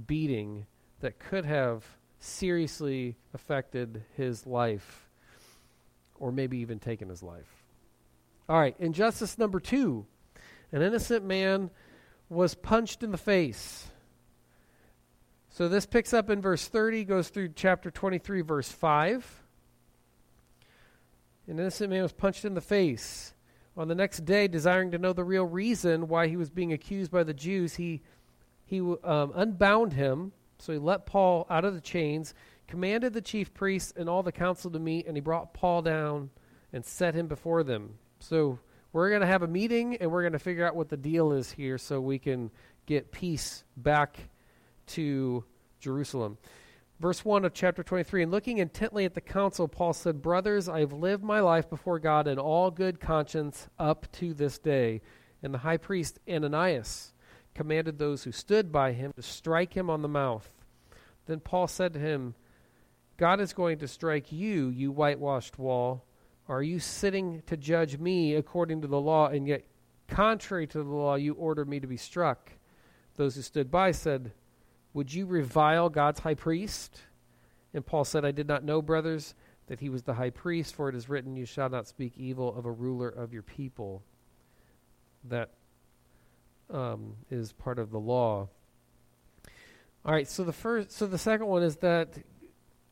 beating 0.07 0.65
that 0.99 1.19
could 1.19 1.45
have 1.45 1.85
seriously 2.19 3.15
affected 3.33 4.03
his 4.15 4.45
life, 4.45 5.09
or 6.15 6.31
maybe 6.31 6.57
even 6.57 6.79
taken 6.79 7.09
his 7.09 7.21
life. 7.21 7.63
All 8.47 8.59
right, 8.59 8.75
injustice 8.79 9.37
number 9.37 9.59
two 9.59 10.05
an 10.71 10.81
innocent 10.81 11.23
man 11.23 11.69
was 12.27 12.55
punched 12.55 13.03
in 13.03 13.11
the 13.11 13.17
face. 13.17 13.87
So 15.55 15.69
this 15.69 15.85
picks 15.85 16.13
up 16.13 16.29
in 16.29 16.41
verse 16.41 16.67
30, 16.67 17.05
goes 17.05 17.29
through 17.29 17.53
chapter 17.55 17.89
23, 17.89 18.41
verse 18.41 18.69
5. 18.69 19.43
An 21.47 21.59
innocent 21.59 21.91
man 21.91 22.03
was 22.03 22.11
punched 22.11 22.43
in 22.43 22.55
the 22.55 22.59
face. 22.59 23.33
On 23.77 23.87
the 23.87 23.95
next 23.95 24.25
day, 24.25 24.49
desiring 24.49 24.91
to 24.91 24.97
know 24.97 25.13
the 25.13 25.23
real 25.23 25.45
reason 25.45 26.09
why 26.09 26.27
he 26.27 26.35
was 26.35 26.49
being 26.49 26.73
accused 26.73 27.09
by 27.09 27.23
the 27.23 27.33
Jews, 27.33 27.75
he, 27.75 28.01
he 28.65 28.81
um, 28.81 29.31
unbound 29.33 29.93
him 29.93 30.33
so 30.57 30.73
he 30.73 30.77
let 30.77 31.05
Paul 31.05 31.47
out 31.49 31.63
of 31.63 31.73
the 31.73 31.79
chains, 31.79 32.33
commanded 32.67 33.13
the 33.13 33.21
chief 33.21 33.53
priests 33.53 33.93
and 33.95 34.09
all 34.09 34.23
the 34.23 34.33
council 34.33 34.69
to 34.71 34.79
meet, 34.79 35.07
and 35.07 35.15
he 35.15 35.21
brought 35.21 35.53
Paul 35.53 35.81
down 35.81 36.31
and 36.73 36.85
set 36.85 37.15
him 37.15 37.27
before 37.27 37.63
them. 37.63 37.93
So 38.19 38.59
we're 38.91 39.07
going 39.07 39.21
to 39.21 39.27
have 39.27 39.43
a 39.43 39.47
meeting 39.47 39.95
and 40.01 40.11
we're 40.11 40.23
going 40.23 40.33
to 40.33 40.39
figure 40.39 40.67
out 40.67 40.75
what 40.75 40.89
the 40.89 40.97
deal 40.97 41.31
is 41.31 41.49
here 41.49 41.77
so 41.77 42.01
we 42.01 42.19
can 42.19 42.51
get 42.85 43.13
peace 43.13 43.63
back 43.77 44.17
to 44.87 45.43
Jerusalem. 45.79 46.37
Verse 46.99 47.25
1 47.25 47.43
of 47.43 47.53
chapter 47.53 47.83
23 47.83 48.23
And 48.23 48.31
looking 48.31 48.57
intently 48.57 49.05
at 49.05 49.13
the 49.13 49.21
council, 49.21 49.67
Paul 49.67 49.93
said, 49.93 50.21
Brothers, 50.21 50.69
I 50.69 50.79
have 50.79 50.93
lived 50.93 51.23
my 51.23 51.41
life 51.41 51.69
before 51.69 51.99
God 51.99 52.27
in 52.27 52.39
all 52.39 52.71
good 52.71 52.99
conscience 52.99 53.67
up 53.77 54.11
to 54.13 54.33
this 54.33 54.57
day. 54.57 55.01
And 55.43 55.53
the 55.53 55.59
high 55.59 55.77
priest 55.77 56.19
Ananias 56.29 57.13
commanded 57.53 57.97
those 57.97 58.23
who 58.23 58.31
stood 58.31 58.71
by 58.71 58.93
him 58.93 59.11
to 59.15 59.21
strike 59.21 59.73
him 59.73 59.89
on 59.89 60.01
the 60.01 60.07
mouth. 60.07 60.49
Then 61.25 61.39
Paul 61.39 61.67
said 61.67 61.93
to 61.93 61.99
him, 61.99 62.35
God 63.17 63.39
is 63.39 63.53
going 63.53 63.79
to 63.79 63.87
strike 63.87 64.31
you, 64.31 64.69
you 64.69 64.91
whitewashed 64.91 65.57
wall. 65.57 66.05
Are 66.47 66.61
you 66.61 66.79
sitting 66.79 67.41
to 67.47 67.57
judge 67.57 67.97
me 67.97 68.35
according 68.35 68.81
to 68.81 68.87
the 68.87 68.99
law, 68.99 69.27
and 69.27 69.47
yet, 69.47 69.65
contrary 70.07 70.67
to 70.67 70.83
the 70.83 70.89
law, 70.89 71.15
you 71.15 71.33
order 71.33 71.65
me 71.65 71.79
to 71.79 71.87
be 71.87 71.97
struck? 71.97 72.51
Those 73.15 73.35
who 73.35 73.41
stood 73.41 73.71
by 73.71 73.91
said, 73.91 74.33
Would 74.95 75.13
you 75.13 75.25
revile 75.25 75.89
God's 75.89 76.21
high 76.21 76.35
priest? 76.35 77.01
And 77.73 77.85
Paul 77.85 78.05
said, 78.05 78.23
I 78.23 78.31
did 78.31 78.47
not 78.47 78.63
know, 78.63 78.81
brothers, 78.81 79.35
that 79.67 79.81
he 79.81 79.89
was 79.89 80.03
the 80.03 80.13
high 80.13 80.29
priest, 80.29 80.73
for 80.73 80.87
it 80.87 80.95
is 80.95 81.09
written, 81.09 81.35
You 81.35 81.45
shall 81.45 81.69
not 81.69 81.85
speak 81.85 82.13
evil 82.15 82.55
of 82.57 82.65
a 82.65 82.71
ruler 82.71 83.09
of 83.09 83.33
your 83.33 83.41
people. 83.41 84.03
That 85.25 85.49
um, 86.73 87.17
is 87.29 87.51
part 87.51 87.77
of 87.77 87.91
the 87.91 87.99
law. 87.99 88.47
All 90.05 90.13
right, 90.13 90.29
so 90.29 90.45
the 90.45 90.53
first, 90.53 90.93
so 90.93 91.07
the 91.07 91.17
second 91.17 91.47
one 91.47 91.61
is 91.61 91.75
that 91.77 92.13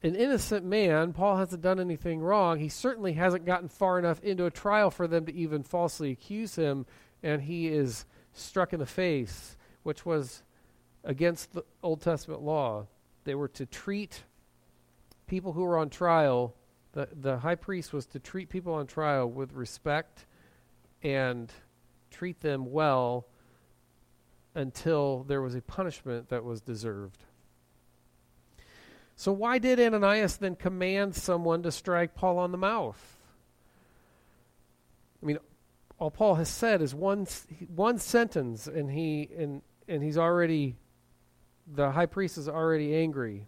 an 0.01 0.15
innocent 0.15 0.65
man, 0.65 1.13
Paul 1.13 1.37
hasn't 1.37 1.61
done 1.61 1.79
anything 1.79 2.19
wrong. 2.19 2.59
He 2.59 2.67
certainly 2.67 3.13
hasn't 3.13 3.45
gotten 3.45 3.69
far 3.69 3.97
enough 3.97 4.19
into 4.19 4.45
a 4.45 4.51
trial 4.51 4.91
for 4.91 5.07
them 5.07 5.25
to 5.27 5.33
even 5.33 5.63
falsely 5.63 6.11
accuse 6.11 6.55
him, 6.55 6.85
and 7.23 7.43
he 7.43 7.69
is 7.69 8.03
struck 8.33 8.73
in 8.73 8.79
the 8.79 8.85
face, 8.85 9.55
which 9.83 10.05
was 10.05 10.43
against 11.03 11.53
the 11.53 11.63
Old 11.81 12.01
Testament 12.01 12.41
law. 12.41 12.87
They 13.23 13.35
were 13.35 13.49
to 13.49 13.65
treat 13.65 14.23
people 15.27 15.53
who 15.53 15.61
were 15.61 15.77
on 15.77 15.89
trial. 15.89 16.55
The 16.93 17.09
the 17.11 17.37
high 17.39 17.55
priest 17.55 17.93
was 17.93 18.05
to 18.07 18.19
treat 18.19 18.49
people 18.49 18.73
on 18.73 18.87
trial 18.87 19.29
with 19.29 19.53
respect 19.53 20.25
and 21.01 21.51
treat 22.11 22.41
them 22.41 22.71
well 22.71 23.25
until 24.55 25.23
there 25.23 25.41
was 25.41 25.55
a 25.55 25.61
punishment 25.61 26.29
that 26.29 26.43
was 26.43 26.61
deserved. 26.61 27.17
So, 29.15 29.31
why 29.31 29.57
did 29.59 29.79
Ananias 29.79 30.37
then 30.37 30.55
command 30.55 31.15
someone 31.15 31.63
to 31.63 31.71
strike 31.71 32.15
Paul 32.15 32.39
on 32.39 32.51
the 32.51 32.57
mouth? 32.57 33.17
I 35.21 35.25
mean, 35.25 35.37
all 35.99 36.11
Paul 36.11 36.35
has 36.35 36.49
said 36.49 36.81
is 36.81 36.93
one 36.93 37.27
one 37.73 37.99
sentence, 37.99 38.67
and 38.67 38.89
he 38.89 39.29
and 39.37 39.61
and 39.87 40.03
he's 40.03 40.17
already 40.17 40.75
the 41.67 41.91
high 41.91 42.05
priest 42.05 42.37
is 42.37 42.49
already 42.49 42.95
angry. 42.95 43.47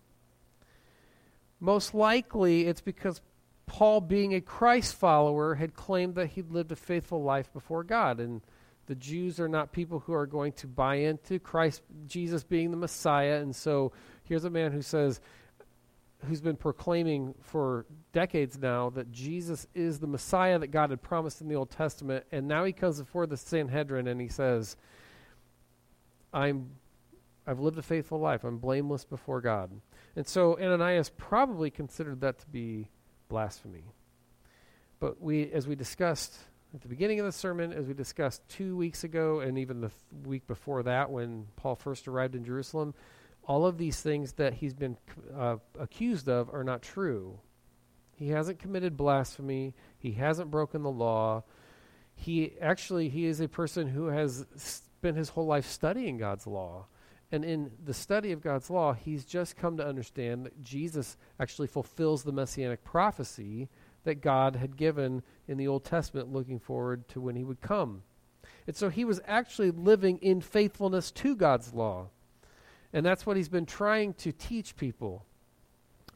Most 1.59 1.93
likely, 1.93 2.67
it's 2.67 2.81
because 2.81 3.21
Paul, 3.65 4.01
being 4.01 4.33
a 4.33 4.41
Christ 4.41 4.95
follower, 4.95 5.55
had 5.55 5.73
claimed 5.73 6.15
that 6.15 6.27
he'd 6.27 6.51
lived 6.51 6.71
a 6.71 6.75
faithful 6.75 7.23
life 7.23 7.51
before 7.53 7.83
God, 7.83 8.19
and 8.19 8.41
the 8.87 8.95
Jews 8.95 9.39
are 9.39 9.47
not 9.47 9.71
people 9.71 9.99
who 9.99 10.13
are 10.13 10.27
going 10.27 10.51
to 10.53 10.67
buy 10.67 10.95
into 10.95 11.39
Christ, 11.39 11.81
Jesus 12.05 12.43
being 12.43 12.69
the 12.71 12.77
Messiah. 12.77 13.41
And 13.41 13.55
so 13.55 13.91
here's 14.23 14.45
a 14.45 14.49
man 14.49 14.71
who 14.71 14.83
says, 14.83 15.19
who's 16.25 16.41
been 16.41 16.55
proclaiming 16.55 17.33
for 17.41 17.85
decades 18.13 18.57
now 18.57 18.89
that 18.91 19.11
Jesus 19.11 19.65
is 19.73 19.99
the 19.99 20.07
Messiah 20.07 20.59
that 20.59 20.67
God 20.67 20.89
had 20.89 21.01
promised 21.01 21.41
in 21.41 21.47
the 21.47 21.55
Old 21.55 21.71
Testament. 21.71 22.25
And 22.31 22.47
now 22.47 22.63
he 22.63 22.73
comes 22.73 22.99
before 22.99 23.25
the 23.25 23.37
Sanhedrin 23.37 24.07
and 24.07 24.21
he 24.21 24.27
says, 24.27 24.75
I'm, 26.33 26.71
I've 27.47 27.59
lived 27.59 27.77
a 27.77 27.83
faithful 27.83 28.19
life. 28.19 28.43
I'm 28.43 28.57
blameless 28.57 29.05
before 29.05 29.41
God. 29.41 29.69
And 30.15 30.27
so 30.27 30.57
Ananias 30.57 31.09
probably 31.09 31.69
considered 31.69 32.21
that 32.21 32.39
to 32.39 32.47
be 32.47 32.89
blasphemy. 33.29 33.83
But 34.99 35.21
we, 35.21 35.51
as 35.51 35.67
we 35.67 35.75
discussed 35.75 36.37
at 36.73 36.81
the 36.81 36.87
beginning 36.87 37.19
of 37.19 37.25
the 37.25 37.31
sermon, 37.31 37.71
as 37.71 37.85
we 37.85 37.93
discussed 37.93 38.47
two 38.49 38.75
weeks 38.75 39.03
ago, 39.03 39.39
and 39.39 39.57
even 39.57 39.81
the 39.81 39.89
th- 39.89 39.99
week 40.25 40.47
before 40.47 40.83
that 40.83 41.09
when 41.09 41.47
Paul 41.55 41.75
first 41.75 42.07
arrived 42.07 42.35
in 42.35 42.43
Jerusalem, 42.43 42.93
all 43.47 43.65
of 43.65 43.77
these 43.77 44.01
things 44.01 44.33
that 44.33 44.55
he's 44.55 44.73
been 44.73 44.97
uh, 45.37 45.57
accused 45.79 46.27
of 46.27 46.53
are 46.53 46.63
not 46.63 46.81
true. 46.81 47.39
He 48.15 48.29
hasn't 48.29 48.59
committed 48.59 48.97
blasphemy. 48.97 49.73
He 49.97 50.13
hasn't 50.13 50.51
broken 50.51 50.83
the 50.83 50.91
law. 50.91 51.43
He 52.15 52.53
actually 52.61 53.09
he 53.09 53.25
is 53.25 53.39
a 53.39 53.47
person 53.47 53.87
who 53.87 54.07
has 54.07 54.45
spent 54.55 55.17
his 55.17 55.29
whole 55.29 55.45
life 55.45 55.67
studying 55.67 56.17
God's 56.17 56.47
law. 56.47 56.87
And 57.31 57.43
in 57.43 57.71
the 57.83 57.93
study 57.93 58.31
of 58.31 58.41
God's 58.41 58.69
law, 58.69 58.93
he's 58.93 59.25
just 59.25 59.57
come 59.57 59.77
to 59.77 59.87
understand 59.87 60.45
that 60.45 60.61
Jesus 60.61 61.17
actually 61.39 61.67
fulfills 61.67 62.23
the 62.23 62.31
messianic 62.31 62.83
prophecy 62.83 63.67
that 64.03 64.21
God 64.21 64.55
had 64.55 64.77
given 64.77 65.23
in 65.47 65.57
the 65.57 65.67
Old 65.67 65.83
Testament, 65.83 66.31
looking 66.31 66.59
forward 66.59 67.07
to 67.09 67.19
when 67.19 67.35
he 67.35 67.43
would 67.43 67.61
come. 67.61 68.03
And 68.67 68.75
so 68.75 68.89
he 68.89 69.05
was 69.05 69.19
actually 69.25 69.71
living 69.71 70.17
in 70.19 70.41
faithfulness 70.41 71.11
to 71.11 71.35
God's 71.35 71.73
law. 71.73 72.09
And 72.93 73.05
that's 73.05 73.25
what 73.25 73.37
he's 73.37 73.49
been 73.49 73.65
trying 73.65 74.13
to 74.15 74.31
teach 74.31 74.75
people 74.75 75.25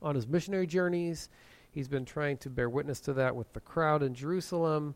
on 0.02 0.16
his 0.16 0.28
missionary 0.28 0.68
journeys. 0.68 1.30
He's 1.72 1.88
been 1.88 2.06
trying 2.06 2.38
to 2.38 2.50
bear 2.50 2.70
witness 2.70 3.00
to 3.02 3.14
that 3.14 3.36
with 3.36 3.52
the 3.54 3.60
crowd 3.60 4.02
in 4.04 4.14
Jerusalem. 4.14 4.96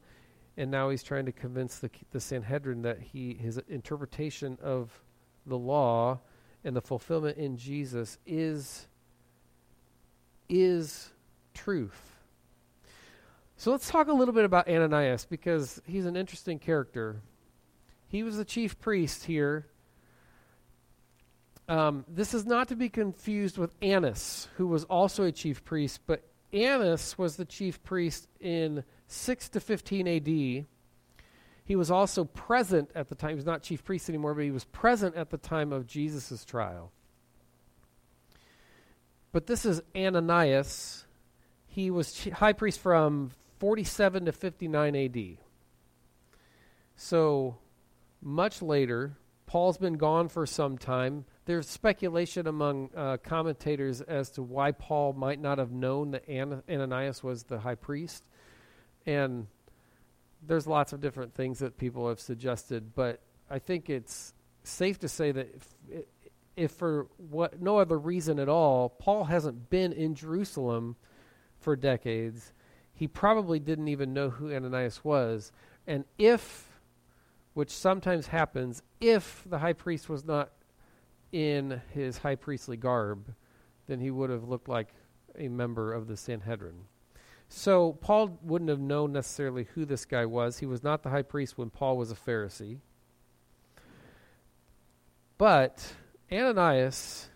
And 0.55 0.71
now 0.71 0.89
he's 0.89 1.03
trying 1.03 1.25
to 1.25 1.31
convince 1.31 1.79
the, 1.79 1.89
the 2.11 2.19
Sanhedrin 2.19 2.83
that 2.83 2.99
he, 3.01 3.33
his 3.33 3.57
interpretation 3.67 4.57
of 4.61 5.01
the 5.45 5.57
law 5.57 6.19
and 6.63 6.75
the 6.75 6.81
fulfillment 6.81 7.37
in 7.37 7.57
Jesus 7.57 8.17
is, 8.25 8.87
is 10.49 11.09
truth. 11.53 12.13
So 13.57 13.71
let's 13.71 13.89
talk 13.89 14.07
a 14.07 14.13
little 14.13 14.33
bit 14.33 14.45
about 14.45 14.67
Ananias 14.67 15.25
because 15.25 15.81
he's 15.85 16.05
an 16.05 16.15
interesting 16.15 16.59
character. 16.59 17.21
He 18.07 18.23
was 18.23 18.37
the 18.37 18.45
chief 18.45 18.79
priest 18.79 19.25
here. 19.25 19.67
Um, 21.69 22.05
this 22.07 22.33
is 22.33 22.45
not 22.45 22.67
to 22.69 22.75
be 22.75 22.89
confused 22.89 23.57
with 23.57 23.73
Annas, 23.81 24.49
who 24.57 24.67
was 24.67 24.83
also 24.85 25.23
a 25.23 25.31
chief 25.31 25.63
priest, 25.63 26.01
but 26.05 26.23
Annas 26.51 27.17
was 27.17 27.37
the 27.37 27.45
chief 27.45 27.81
priest 27.83 28.27
in 28.39 28.83
6 29.07 29.49
to 29.49 29.59
15 29.59 30.07
AD. 30.07 30.65
He 31.65 31.75
was 31.75 31.89
also 31.89 32.25
present 32.25 32.89
at 32.93 33.09
the 33.09 33.15
time. 33.15 33.29
He 33.29 33.35
was 33.35 33.45
not 33.45 33.63
chief 33.63 33.83
priest 33.83 34.09
anymore, 34.09 34.33
but 34.33 34.43
he 34.43 34.51
was 34.51 34.65
present 34.65 35.15
at 35.15 35.29
the 35.29 35.37
time 35.37 35.71
of 35.71 35.87
Jesus' 35.87 36.43
trial. 36.43 36.91
But 39.31 39.47
this 39.47 39.65
is 39.65 39.81
Ananias. 39.95 41.05
He 41.67 41.89
was 41.89 42.27
high 42.33 42.53
priest 42.53 42.79
from 42.79 43.31
47 43.59 44.25
to 44.25 44.31
59 44.31 44.95
AD. 44.95 45.37
So 46.95 47.57
much 48.21 48.61
later, 48.61 49.17
Paul's 49.47 49.77
been 49.77 49.97
gone 49.97 50.29
for 50.29 50.45
some 50.45 50.77
time. 50.77 51.25
There's 51.45 51.67
speculation 51.67 52.47
among 52.47 52.89
uh, 52.95 53.17
commentators 53.17 54.01
as 54.01 54.29
to 54.31 54.43
why 54.43 54.71
Paul 54.71 55.13
might 55.13 55.39
not 55.39 55.57
have 55.57 55.71
known 55.71 56.11
that 56.11 56.29
Ananias 56.29 57.23
was 57.23 57.43
the 57.43 57.59
high 57.59 57.75
priest. 57.75 58.23
And 59.05 59.47
there's 60.45 60.67
lots 60.67 60.93
of 60.93 61.01
different 61.01 61.33
things 61.33 61.59
that 61.59 61.77
people 61.77 62.07
have 62.09 62.19
suggested, 62.19 62.93
but 62.95 63.21
I 63.49 63.59
think 63.59 63.89
it's 63.89 64.33
safe 64.63 64.99
to 64.99 65.09
say 65.09 65.31
that 65.31 65.53
if, 65.55 66.03
if 66.55 66.71
for 66.71 67.07
what 67.17 67.61
no 67.61 67.77
other 67.77 67.97
reason 67.97 68.39
at 68.39 68.49
all, 68.49 68.89
Paul 68.89 69.25
hasn't 69.25 69.69
been 69.69 69.93
in 69.93 70.15
Jerusalem 70.15 70.95
for 71.59 71.75
decades, 71.75 72.53
he 72.93 73.07
probably 73.07 73.59
didn't 73.59 73.87
even 73.87 74.13
know 74.13 74.29
who 74.29 74.53
Ananias 74.53 75.03
was. 75.03 75.51
And 75.87 76.05
if, 76.17 76.79
which 77.53 77.71
sometimes 77.71 78.27
happens, 78.27 78.83
if 79.01 79.43
the 79.49 79.59
high 79.59 79.73
priest 79.73 80.09
was 80.09 80.23
not 80.25 80.51
in 81.31 81.81
his 81.91 82.19
high 82.19 82.35
priestly 82.35 82.77
garb, 82.77 83.33
then 83.87 83.99
he 83.99 84.11
would 84.11 84.29
have 84.29 84.47
looked 84.47 84.69
like 84.69 84.93
a 85.37 85.47
member 85.47 85.91
of 85.91 86.07
the 86.07 86.15
Sanhedrin. 86.15 86.85
So 87.55 87.93
Paul 88.01 88.39
wouldn't 88.41 88.69
have 88.71 88.79
known 88.79 89.13
necessarily 89.13 89.67
who 89.75 89.85
this 89.85 90.05
guy 90.05 90.25
was. 90.25 90.57
He 90.57 90.65
was 90.65 90.81
not 90.81 91.03
the 91.03 91.11
high 91.11 91.21
priest 91.21 91.55
when 91.55 91.69
Paul 91.69 91.97
was 91.97 92.11
a 92.11 92.15
Pharisee. 92.15 92.79
But 95.37 95.93
Ananias 96.31 97.29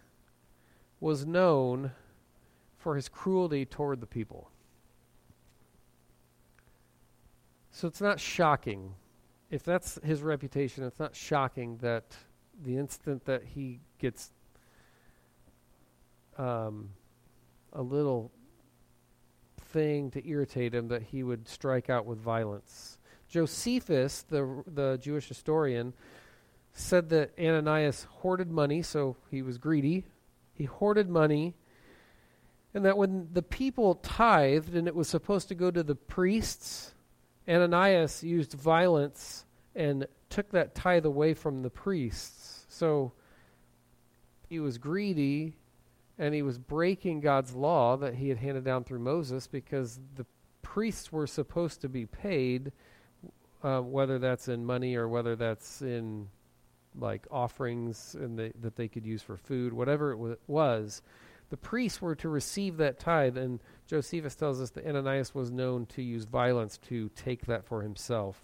was 0.99 1.27
known 1.27 1.91
for 2.79 2.95
his 2.95 3.07
cruelty 3.07 3.63
toward 3.63 4.01
the 4.01 4.07
people. 4.07 4.49
So 7.69 7.87
it's 7.87 8.01
not 8.01 8.19
shocking. 8.19 8.95
If 9.51 9.61
that's 9.61 9.99
his 10.03 10.23
reputation, 10.23 10.83
it's 10.83 10.99
not 10.99 11.15
shocking 11.15 11.77
that 11.77 12.17
the 12.63 12.75
instant 12.75 13.25
that 13.25 13.43
he 13.43 13.81
gets 13.99 14.31
um, 16.39 16.89
a 17.71 17.83
little 17.83 18.31
thing 19.67 20.11
to 20.11 20.27
irritate 20.27 20.73
him, 20.73 20.87
that 20.89 21.03
he 21.03 21.23
would 21.23 21.47
strike 21.47 21.89
out 21.89 22.05
with 22.05 22.19
violence. 22.19 22.97
Josephus, 23.27 24.23
the 24.23 24.63
the 24.67 24.97
Jewish 25.01 25.27
historian, 25.27 25.93
said 26.73 27.09
that 27.09 27.31
Ananias 27.39 28.07
hoarded 28.09 28.51
money, 28.51 28.81
so 28.81 29.17
he 29.29 29.41
was 29.41 29.57
greedy. 29.57 30.05
He 30.53 30.65
hoarded 30.65 31.09
money, 31.09 31.55
and 32.73 32.85
that 32.85 32.97
when 32.97 33.29
the 33.33 33.41
people 33.41 33.95
tithed 33.95 34.75
and 34.75 34.87
it 34.87 34.95
was 34.95 35.07
supposed 35.07 35.47
to 35.49 35.55
go 35.55 35.71
to 35.71 35.83
the 35.83 35.95
priests, 35.95 36.93
Ananias 37.47 38.23
used 38.23 38.53
violence 38.53 39.45
and 39.75 40.07
took 40.29 40.49
that 40.51 40.75
tithe 40.75 41.05
away 41.05 41.33
from 41.33 41.61
the 41.61 41.69
priests. 41.69 42.65
So 42.69 43.13
he 44.49 44.59
was 44.59 44.77
greedy 44.77 45.57
and 46.19 46.33
he 46.33 46.41
was 46.41 46.57
breaking 46.57 47.19
God's 47.19 47.53
law 47.53 47.97
that 47.97 48.15
he 48.15 48.29
had 48.29 48.37
handed 48.37 48.63
down 48.63 48.83
through 48.83 48.99
Moses 48.99 49.47
because 49.47 49.99
the 50.15 50.25
priests 50.61 51.11
were 51.11 51.27
supposed 51.27 51.81
to 51.81 51.89
be 51.89 52.05
paid, 52.05 52.71
uh, 53.63 53.81
whether 53.81 54.19
that's 54.19 54.47
in 54.47 54.65
money 54.65 54.95
or 54.95 55.07
whether 55.07 55.35
that's 55.35 55.81
in 55.81 56.27
like 56.99 57.27
offerings 57.29 58.15
and 58.19 58.37
that 58.37 58.75
they 58.75 58.87
could 58.87 59.05
use 59.05 59.21
for 59.21 59.37
food, 59.37 59.73
whatever 59.73 60.11
it 60.11 60.39
was. 60.47 61.01
The 61.49 61.57
priests 61.57 62.01
were 62.01 62.15
to 62.15 62.27
receive 62.27 62.77
that 62.77 62.99
tithe, 62.99 63.37
and 63.37 63.61
Josephus 63.85 64.35
tells 64.35 64.59
us 64.59 64.71
that 64.71 64.85
Ananias 64.85 65.33
was 65.33 65.51
known 65.51 65.85
to 65.87 66.01
use 66.01 66.25
violence 66.25 66.77
to 66.89 67.09
take 67.15 67.45
that 67.45 67.65
for 67.65 67.81
himself. 67.83 68.43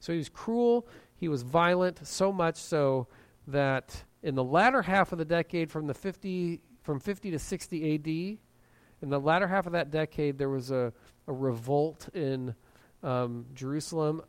So 0.00 0.12
he 0.12 0.18
was 0.18 0.28
cruel, 0.28 0.86
he 1.14 1.28
was 1.28 1.42
violent, 1.42 2.06
so 2.06 2.32
much 2.32 2.56
so 2.56 3.06
that 3.46 4.04
in 4.22 4.34
the 4.34 4.44
latter 4.44 4.82
half 4.82 5.12
of 5.12 5.18
the 5.18 5.24
decade, 5.24 5.70
from 5.70 5.86
the 5.86 5.94
50 5.94 6.60
from 6.86 7.00
50 7.00 7.32
to 7.32 7.38
60 7.40 7.94
AD, 7.94 8.06
in 8.06 9.10
the 9.10 9.18
latter 9.18 9.48
half 9.48 9.66
of 9.66 9.72
that 9.72 9.90
decade, 9.90 10.38
there 10.38 10.48
was 10.48 10.70
a, 10.70 10.92
a 11.26 11.32
revolt 11.32 12.08
in 12.14 12.54
um, 13.02 13.44
Jerusalem. 13.54 14.22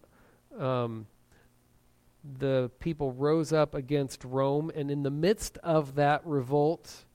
Um, 0.58 1.06
the 2.40 2.72
people 2.80 3.12
rose 3.12 3.54
up 3.54 3.76
against 3.76 4.26
Rome, 4.26 4.72
and 4.76 4.90
in 4.90 5.04
the 5.04 5.12
midst 5.12 5.60
of 5.60 5.94
that 5.96 6.26
revolt, 6.26 7.06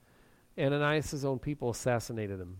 Ananias' 0.57 1.25
own 1.25 1.39
people 1.39 1.69
assassinated 1.69 2.39
him. 2.39 2.59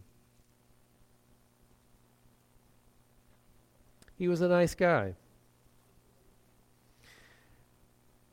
He 4.17 4.27
was 4.27 4.41
a 4.41 4.49
nice 4.49 4.75
guy. 4.75 5.15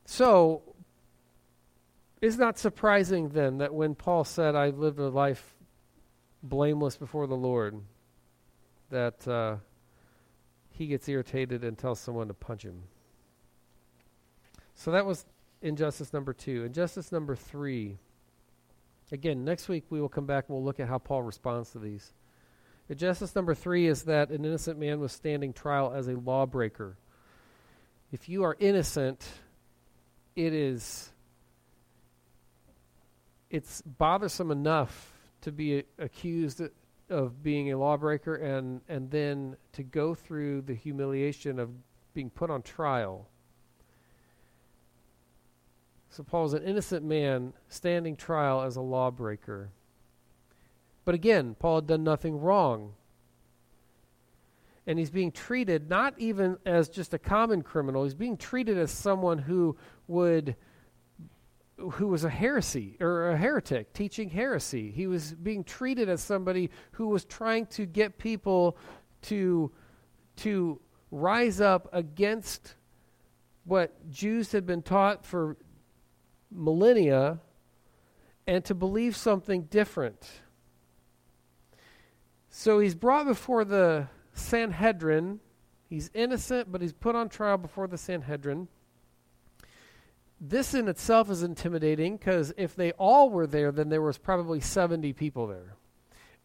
So, 0.06 0.69
it's 2.20 2.36
not 2.36 2.58
surprising 2.58 3.30
then 3.30 3.58
that 3.58 3.72
when 3.72 3.94
Paul 3.94 4.24
said, 4.24 4.54
I 4.54 4.68
lived 4.68 4.98
a 4.98 5.08
life 5.08 5.54
blameless 6.42 6.96
before 6.96 7.26
the 7.26 7.36
Lord, 7.36 7.80
that 8.90 9.26
uh, 9.26 9.56
he 10.70 10.86
gets 10.86 11.08
irritated 11.08 11.64
and 11.64 11.78
tells 11.78 12.00
someone 12.00 12.28
to 12.28 12.34
punch 12.34 12.62
him. 12.62 12.82
So 14.74 14.92
that 14.92 15.06
was 15.06 15.24
injustice 15.62 16.12
number 16.12 16.32
two. 16.32 16.64
Injustice 16.64 17.12
number 17.12 17.36
three. 17.36 17.98
Again, 19.12 19.44
next 19.44 19.68
week 19.68 19.84
we 19.90 20.00
will 20.00 20.08
come 20.08 20.26
back 20.26 20.44
and 20.48 20.56
we'll 20.56 20.64
look 20.64 20.80
at 20.80 20.88
how 20.88 20.98
Paul 20.98 21.22
responds 21.22 21.70
to 21.70 21.78
these. 21.78 22.12
Injustice 22.88 23.34
number 23.34 23.54
three 23.54 23.86
is 23.86 24.04
that 24.04 24.30
an 24.30 24.44
innocent 24.44 24.78
man 24.78 25.00
was 25.00 25.12
standing 25.12 25.52
trial 25.52 25.92
as 25.94 26.08
a 26.08 26.14
lawbreaker. 26.14 26.96
If 28.12 28.28
you 28.28 28.44
are 28.44 28.56
innocent, 28.58 29.26
it 30.34 30.52
is 30.52 31.10
it's 33.50 33.82
bothersome 33.82 34.50
enough 34.50 35.12
to 35.42 35.52
be 35.52 35.84
accused 35.98 36.62
of 37.08 37.42
being 37.42 37.72
a 37.72 37.76
lawbreaker 37.76 38.36
and 38.36 38.80
and 38.88 39.10
then 39.10 39.56
to 39.72 39.82
go 39.82 40.14
through 40.14 40.62
the 40.62 40.74
humiliation 40.74 41.58
of 41.58 41.70
being 42.14 42.30
put 42.30 42.50
on 42.50 42.62
trial. 42.62 43.26
So 46.10 46.22
Paul 46.24 46.46
is 46.46 46.54
an 46.54 46.64
innocent 46.64 47.04
man 47.04 47.52
standing 47.68 48.16
trial 48.16 48.62
as 48.62 48.76
a 48.76 48.80
lawbreaker. 48.80 49.70
But 51.04 51.14
again, 51.14 51.56
Paul 51.58 51.76
had 51.76 51.86
done 51.86 52.04
nothing 52.04 52.40
wrong. 52.40 52.94
And 54.86 54.98
he's 54.98 55.10
being 55.10 55.30
treated 55.30 55.88
not 55.88 56.14
even 56.18 56.56
as 56.66 56.88
just 56.88 57.14
a 57.14 57.18
common 57.18 57.62
criminal, 57.62 58.04
he's 58.04 58.14
being 58.14 58.36
treated 58.36 58.76
as 58.76 58.90
someone 58.90 59.38
who 59.38 59.76
would 60.08 60.56
who 61.92 62.08
was 62.08 62.24
a 62.24 62.30
heresy 62.30 62.96
or 63.00 63.30
a 63.30 63.36
heretic 63.36 63.92
teaching 63.92 64.28
heresy. 64.30 64.90
He 64.90 65.06
was 65.06 65.32
being 65.32 65.64
treated 65.64 66.08
as 66.08 66.20
somebody 66.22 66.70
who 66.92 67.08
was 67.08 67.24
trying 67.24 67.66
to 67.66 67.86
get 67.86 68.18
people 68.18 68.76
to 69.22 69.70
to 70.36 70.80
rise 71.10 71.60
up 71.60 71.88
against 71.92 72.74
what 73.64 74.10
Jews 74.10 74.52
had 74.52 74.66
been 74.66 74.82
taught 74.82 75.24
for 75.24 75.56
millennia 76.50 77.40
and 78.46 78.64
to 78.64 78.74
believe 78.74 79.16
something 79.16 79.62
different. 79.64 80.28
So 82.48 82.80
he's 82.80 82.94
brought 82.94 83.26
before 83.26 83.64
the 83.64 84.08
Sanhedrin. 84.32 85.40
He's 85.88 86.10
innocent, 86.14 86.72
but 86.72 86.80
he's 86.80 86.92
put 86.92 87.14
on 87.14 87.28
trial 87.28 87.58
before 87.58 87.86
the 87.86 87.98
Sanhedrin 87.98 88.68
this 90.40 90.72
in 90.72 90.88
itself 90.88 91.30
is 91.30 91.42
intimidating 91.42 92.16
because 92.16 92.52
if 92.56 92.74
they 92.74 92.92
all 92.92 93.28
were 93.28 93.46
there, 93.46 93.70
then 93.70 93.90
there 93.90 94.00
was 94.00 94.16
probably 94.16 94.60
70 94.60 95.12
people 95.12 95.46
there. 95.46 95.76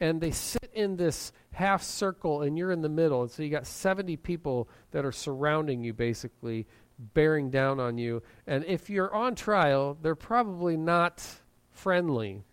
And 0.01 0.19
they 0.19 0.31
sit 0.31 0.69
in 0.73 0.97
this 0.97 1.31
half 1.53 1.81
circle, 1.81 2.41
and 2.41 2.57
you're 2.57 2.73
in 2.73 2.81
the 2.81 2.89
middle. 2.89 3.21
And 3.21 3.31
so 3.31 3.41
you 3.41 3.49
got 3.49 3.65
70 3.65 4.17
people 4.17 4.67
that 4.91 5.05
are 5.05 5.13
surrounding 5.13 5.85
you, 5.85 5.93
basically, 5.93 6.67
bearing 6.99 7.49
down 7.49 7.79
on 7.79 7.97
you. 7.97 8.21
And 8.45 8.65
if 8.65 8.89
you're 8.89 9.13
on 9.13 9.35
trial, 9.35 9.97
they're 10.01 10.15
probably 10.15 10.75
not 10.75 11.25
friendly. 11.71 12.43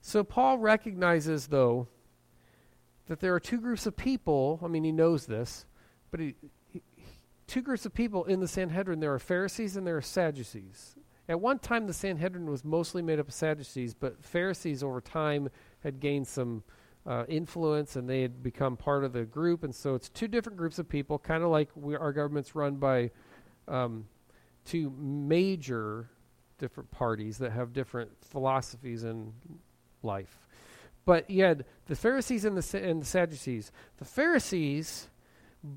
So 0.00 0.24
Paul 0.24 0.58
recognizes, 0.58 1.46
though, 1.46 1.86
that 3.06 3.20
there 3.20 3.34
are 3.34 3.40
two 3.40 3.60
groups 3.60 3.86
of 3.86 3.96
people. 3.96 4.58
I 4.64 4.66
mean, 4.66 4.82
he 4.82 4.92
knows 4.92 5.26
this, 5.26 5.66
but 6.10 6.18
he, 6.18 6.34
two 7.50 7.62
groups 7.62 7.84
of 7.84 7.92
people 7.92 8.24
in 8.26 8.38
the 8.38 8.46
Sanhedrin. 8.46 9.00
There 9.00 9.12
are 9.12 9.18
Pharisees 9.18 9.76
and 9.76 9.84
there 9.84 9.96
are 9.96 10.02
Sadducees. 10.02 10.94
At 11.28 11.40
one 11.40 11.58
time, 11.58 11.88
the 11.88 11.92
Sanhedrin 11.92 12.48
was 12.48 12.64
mostly 12.64 13.02
made 13.02 13.18
up 13.18 13.26
of 13.26 13.34
Sadducees, 13.34 13.92
but 13.92 14.24
Pharisees 14.24 14.84
over 14.84 15.00
time 15.00 15.48
had 15.82 15.98
gained 15.98 16.28
some 16.28 16.62
uh, 17.06 17.24
influence 17.28 17.96
and 17.96 18.08
they 18.08 18.22
had 18.22 18.40
become 18.40 18.76
part 18.76 19.02
of 19.02 19.12
the 19.12 19.24
group. 19.24 19.64
And 19.64 19.74
so 19.74 19.96
it's 19.96 20.08
two 20.08 20.28
different 20.28 20.58
groups 20.58 20.78
of 20.78 20.88
people, 20.88 21.18
kind 21.18 21.42
of 21.42 21.50
like 21.50 21.70
we, 21.74 21.96
our 21.96 22.12
government's 22.12 22.54
run 22.54 22.76
by 22.76 23.10
um, 23.66 24.06
two 24.64 24.92
major 24.96 26.08
different 26.58 26.88
parties 26.92 27.38
that 27.38 27.50
have 27.50 27.72
different 27.72 28.10
philosophies 28.20 29.02
in 29.02 29.32
life. 30.04 30.46
But 31.04 31.28
you 31.28 31.42
had 31.42 31.64
the 31.86 31.96
Pharisees 31.96 32.44
and 32.44 32.56
the, 32.56 32.78
and 32.78 33.02
the 33.02 33.06
Sadducees. 33.06 33.72
The 33.96 34.04
Pharisees 34.04 35.08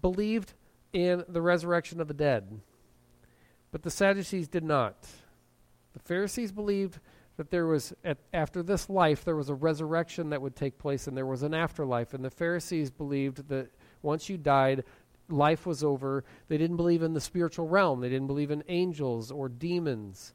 believed 0.02 0.54
in 0.94 1.24
the 1.28 1.42
resurrection 1.42 2.00
of 2.00 2.08
the 2.08 2.14
dead, 2.14 2.62
but 3.72 3.84
the 3.84 3.92
Sadducees 3.92 4.48
did 4.48 4.64
not. 4.64 4.96
The 5.94 6.00
Pharisees 6.00 6.52
believed 6.52 7.00
that 7.38 7.50
there 7.50 7.66
was, 7.66 7.94
at, 8.04 8.18
after 8.34 8.62
this 8.62 8.90
life, 8.90 9.26
there 9.26 9.36
was 9.36 9.50
a 9.50 9.56
resurrection 9.56 10.30
that 10.30 10.42
would 10.42 10.56
take 10.56 10.78
place 10.78 11.08
and 11.08 11.18
there 11.18 11.26
was 11.26 11.44
an 11.44 11.54
afterlife. 11.54 12.14
And 12.14 12.24
the 12.24 12.30
Pharisees 12.30 12.92
believed 12.92 13.48
that 13.50 13.72
once 14.04 14.30
you 14.30 14.38
died, 14.38 14.84
life 15.30 15.66
was 15.66 15.84
over. 15.84 16.24
They 16.48 16.58
didn't 16.58 16.78
believe 16.78 17.02
in 17.02 17.14
the 17.14 17.22
spiritual 17.22 17.68
realm, 17.68 18.02
they 18.02 18.10
didn't 18.10 18.28
believe 18.28 18.52
in 18.52 18.64
angels 18.68 19.32
or 19.32 19.50
demons. 19.50 20.34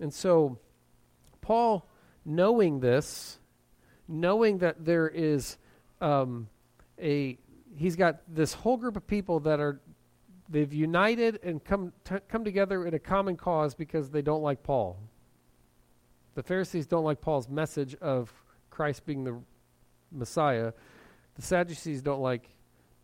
And 0.00 0.12
so, 0.12 0.58
Paul, 1.40 1.88
knowing 2.24 2.80
this, 2.80 3.38
knowing 4.08 4.58
that 4.58 4.84
there 4.84 5.08
is 5.08 5.56
um, 6.00 6.48
a, 7.00 7.38
he's 7.76 7.96
got 7.96 8.20
this 8.28 8.54
whole 8.54 8.76
group 8.76 8.96
of 8.96 9.06
people 9.06 9.40
that 9.40 9.60
are, 9.60 9.80
they've 10.48 10.72
united 10.72 11.40
and 11.42 11.62
come, 11.62 11.92
t- 12.04 12.16
come 12.28 12.44
together 12.44 12.86
in 12.86 12.94
a 12.94 12.98
common 12.98 13.36
cause 13.36 13.74
because 13.74 14.10
they 14.10 14.22
don't 14.22 14.42
like 14.42 14.62
Paul. 14.62 14.98
The 16.34 16.42
Pharisees 16.42 16.86
don't 16.86 17.04
like 17.04 17.20
Paul's 17.20 17.48
message 17.48 17.94
of 17.96 18.32
Christ 18.70 19.06
being 19.06 19.24
the 19.24 19.38
Messiah. 20.12 20.72
The 21.34 21.42
Sadducees 21.42 22.02
don't 22.02 22.20
like 22.20 22.48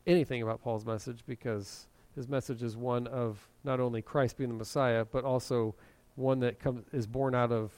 anything 0.07 0.43
about 0.43 0.63
Paul's 0.63 0.85
message 0.85 1.23
because 1.27 1.87
his 2.15 2.29
message 2.29 2.63
is 2.63 2.77
one 2.77 3.07
of 3.07 3.49
not 3.65 3.81
only 3.81 4.03
Christ 4.03 4.37
being 4.37 4.51
the 4.51 4.57
Messiah, 4.57 5.05
but 5.05 5.25
also 5.25 5.75
one 6.15 6.41
that 6.41 6.59
comes 6.61 6.85
is 6.93 7.07
born 7.07 7.35
out 7.35 7.53
of 7.53 7.73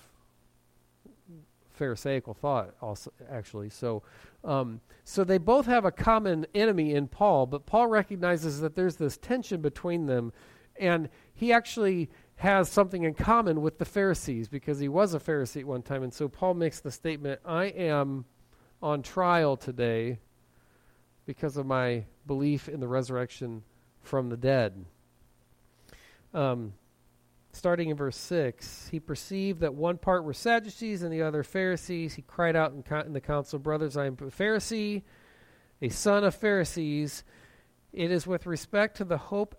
Pharisaical 1.74 2.34
thought, 2.34 2.74
also 2.80 3.12
actually. 3.30 3.68
So, 3.68 4.02
um, 4.44 4.80
so 5.04 5.24
they 5.24 5.38
both 5.38 5.66
have 5.66 5.84
a 5.84 5.90
common 5.90 6.46
enemy 6.54 6.94
in 6.94 7.08
Paul, 7.08 7.46
but 7.46 7.66
Paul 7.66 7.88
recognizes 7.88 8.60
that 8.60 8.74
there's 8.74 8.96
this 8.96 9.16
tension 9.16 9.60
between 9.60 10.06
them, 10.06 10.32
and 10.76 11.08
he 11.34 11.52
actually 11.52 12.10
has 12.36 12.68
something 12.68 13.04
in 13.04 13.14
common 13.14 13.60
with 13.60 13.78
the 13.78 13.84
Pharisees 13.84 14.48
because 14.48 14.78
he 14.78 14.88
was 14.88 15.14
a 15.14 15.20
Pharisee 15.20 15.60
at 15.60 15.66
one 15.66 15.82
time. 15.82 16.02
And 16.02 16.12
so 16.12 16.28
Paul 16.28 16.54
makes 16.54 16.80
the 16.80 16.90
statement 16.90 17.40
I 17.44 17.66
am 17.66 18.24
on 18.82 19.02
trial 19.02 19.56
today 19.56 20.18
because 21.26 21.56
of 21.56 21.66
my 21.66 22.04
belief 22.26 22.68
in 22.68 22.80
the 22.80 22.88
resurrection 22.88 23.62
from 24.02 24.28
the 24.28 24.36
dead. 24.36 24.84
Um, 26.32 26.74
starting 27.54 27.90
in 27.90 27.96
verse 27.96 28.16
6, 28.16 28.88
he 28.88 29.00
perceived 29.00 29.60
that 29.60 29.74
one 29.74 29.98
part 29.98 30.24
were 30.24 30.32
Sadducees 30.32 31.02
and 31.02 31.12
the 31.12 31.22
other 31.22 31.42
Pharisees. 31.42 32.14
He 32.14 32.22
cried 32.22 32.56
out 32.56 32.72
in, 32.72 32.84
in 33.06 33.12
the 33.12 33.20
council, 33.20 33.58
Brothers, 33.58 33.96
I 33.96 34.06
am 34.06 34.14
a 34.14 34.24
Pharisee, 34.24 35.02
a 35.80 35.88
son 35.88 36.24
of 36.24 36.34
Pharisees. 36.34 37.24
It 37.92 38.10
is 38.10 38.26
with 38.26 38.46
respect 38.46 38.96
to 38.96 39.04
the 39.04 39.18
hope 39.18 39.54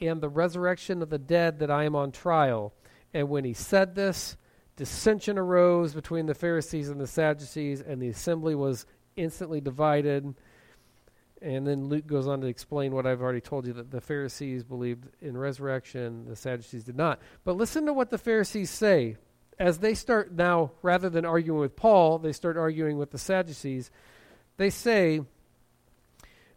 and 0.00 0.20
the 0.20 0.28
resurrection 0.28 1.02
of 1.02 1.10
the 1.10 1.18
dead 1.18 1.58
that 1.58 1.70
I 1.70 1.84
am 1.84 1.96
on 1.96 2.12
trial. 2.12 2.74
And 3.12 3.28
when 3.28 3.44
he 3.44 3.54
said 3.54 3.94
this, 3.94 4.36
dissension 4.76 5.38
arose 5.38 5.94
between 5.94 6.26
the 6.26 6.34
Pharisees 6.34 6.88
and 6.88 7.00
the 7.00 7.06
Sadducees, 7.06 7.80
and 7.80 8.00
the 8.00 8.08
assembly 8.08 8.54
was 8.54 8.86
instantly 9.16 9.60
divided. 9.60 10.34
And 11.42 11.66
then 11.66 11.88
Luke 11.88 12.06
goes 12.06 12.28
on 12.28 12.40
to 12.42 12.46
explain 12.46 12.94
what 12.94 13.04
I've 13.04 13.20
already 13.20 13.40
told 13.40 13.66
you 13.66 13.72
that 13.74 13.90
the 13.90 14.00
Pharisees 14.00 14.62
believed 14.62 15.08
in 15.20 15.36
resurrection, 15.36 16.26
the 16.28 16.36
Sadducees 16.36 16.84
did 16.84 16.96
not. 16.96 17.20
But 17.44 17.56
listen 17.56 17.86
to 17.86 17.92
what 17.92 18.10
the 18.10 18.18
Pharisees 18.18 18.70
say. 18.70 19.16
As 19.58 19.78
they 19.78 19.94
start 19.94 20.32
now, 20.32 20.72
rather 20.82 21.10
than 21.10 21.24
arguing 21.24 21.60
with 21.60 21.76
Paul, 21.76 22.18
they 22.18 22.32
start 22.32 22.56
arguing 22.56 22.96
with 22.96 23.10
the 23.10 23.18
Sadducees. 23.18 23.90
They 24.56 24.70
say 24.70 25.20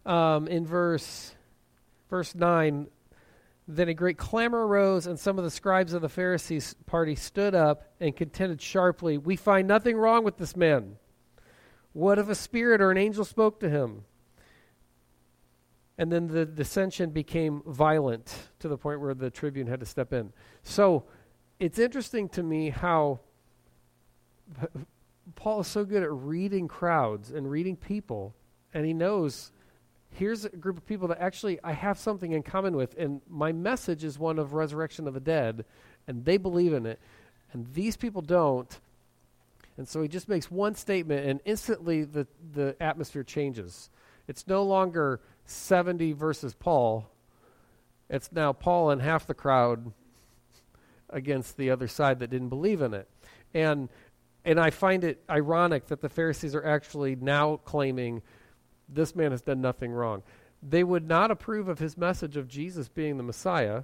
um, 0.05 0.47
in 0.47 0.65
verse 0.65 1.33
verse 2.09 2.35
9 2.35 2.87
then 3.67 3.89
a 3.89 3.93
great 3.93 4.17
clamor 4.17 4.67
arose, 4.67 5.07
and 5.07 5.19
some 5.19 5.39
of 5.39 5.43
the 5.43 5.49
scribes 5.49 5.93
of 5.93 6.01
the 6.03 6.09
Pharisees' 6.09 6.75
party 6.85 7.15
stood 7.15 7.55
up 7.55 7.91
and 7.99 8.15
contended 8.15 8.61
sharply, 8.61 9.17
We 9.17 9.35
find 9.35 9.67
nothing 9.67 9.97
wrong 9.97 10.23
with 10.23 10.37
this 10.37 10.55
man. 10.55 10.97
What 11.93 12.19
if 12.19 12.29
a 12.29 12.35
spirit 12.35 12.79
or 12.81 12.91
an 12.91 12.97
angel 12.97 13.25
spoke 13.25 13.59
to 13.61 13.69
him? 13.69 14.03
And 15.97 16.11
then 16.11 16.27
the 16.27 16.45
dissension 16.45 17.11
became 17.11 17.61
violent 17.65 18.49
to 18.59 18.67
the 18.67 18.77
point 18.77 18.99
where 18.99 19.13
the 19.13 19.29
tribune 19.29 19.67
had 19.67 19.79
to 19.79 19.85
step 19.85 20.11
in. 20.11 20.33
So 20.63 21.05
it's 21.59 21.79
interesting 21.79 22.27
to 22.29 22.43
me 22.43 22.69
how 22.69 23.21
Paul 25.35 25.61
is 25.61 25.67
so 25.67 25.85
good 25.85 26.03
at 26.03 26.11
reading 26.11 26.67
crowds 26.67 27.31
and 27.31 27.49
reading 27.49 27.75
people, 27.75 28.35
and 28.73 28.85
he 28.85 28.93
knows 28.93 29.51
here's 30.11 30.45
a 30.45 30.49
group 30.49 30.77
of 30.77 30.85
people 30.85 31.07
that 31.09 31.19
actually 31.19 31.59
I 31.63 31.73
have 31.73 31.97
something 31.97 32.31
in 32.31 32.43
common 32.43 32.75
with, 32.75 32.95
and 32.97 33.21
my 33.29 33.51
message 33.51 34.03
is 34.03 34.19
one 34.19 34.39
of 34.39 34.53
resurrection 34.53 35.07
of 35.07 35.13
the 35.13 35.19
dead, 35.19 35.65
and 36.07 36.23
they 36.23 36.37
believe 36.37 36.73
in 36.73 36.85
it, 36.85 36.99
and 37.53 37.65
these 37.73 37.97
people 37.97 38.21
don't. 38.21 38.79
And 39.77 39.87
so 39.87 40.01
he 40.01 40.07
just 40.07 40.29
makes 40.29 40.49
one 40.49 40.75
statement, 40.75 41.27
and 41.27 41.41
instantly 41.43 42.03
the, 42.03 42.27
the 42.53 42.75
atmosphere 42.79 43.23
changes. 43.23 43.89
It's 44.27 44.47
no 44.47 44.63
longer 44.63 45.21
70 45.45 46.13
versus 46.13 46.53
Paul, 46.53 47.09
it's 48.09 48.31
now 48.31 48.53
Paul 48.53 48.91
and 48.91 49.01
half 49.01 49.25
the 49.25 49.33
crowd 49.33 49.91
against 51.09 51.57
the 51.57 51.69
other 51.69 51.87
side 51.87 52.19
that 52.19 52.29
didn't 52.29 52.49
believe 52.49 52.81
in 52.81 52.93
it. 52.93 53.09
And 53.53 53.89
and 54.43 54.59
I 54.59 54.69
find 54.69 55.03
it 55.03 55.23
ironic 55.27 55.87
that 55.87 56.01
the 56.01 56.09
Pharisees 56.09 56.53
are 56.53 56.63
actually 56.63 57.15
now 57.15 57.57
claiming 57.57 58.21
this 58.87 59.15
man 59.15 59.31
has 59.31 59.41
done 59.41 59.59
nothing 59.59 59.91
wrong. 59.91 60.21
They 60.61 60.83
would 60.83 61.07
not 61.07 61.31
approve 61.31 61.67
of 61.67 61.79
his 61.79 61.97
message 61.97 62.37
of 62.37 62.47
Jesus 62.47 62.87
being 62.87 63.17
the 63.17 63.23
Messiah, 63.23 63.83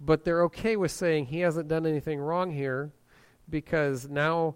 but 0.00 0.24
they're 0.24 0.44
okay 0.44 0.76
with 0.76 0.92
saying 0.92 1.26
he 1.26 1.40
hasn't 1.40 1.66
done 1.66 1.86
anything 1.86 2.20
wrong 2.20 2.52
here 2.52 2.92
because 3.50 4.08
now 4.08 4.54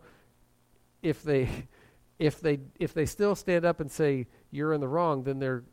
if 1.02 1.22
they 1.22 1.48
if 2.18 2.40
they 2.40 2.60
if 2.78 2.94
they 2.94 3.06
still 3.06 3.34
stand 3.34 3.64
up 3.64 3.80
and 3.80 3.90
say 3.90 4.28
you're 4.52 4.72
in 4.72 4.80
the 4.80 4.88
wrong, 4.88 5.24
then 5.24 5.40
they're 5.40 5.64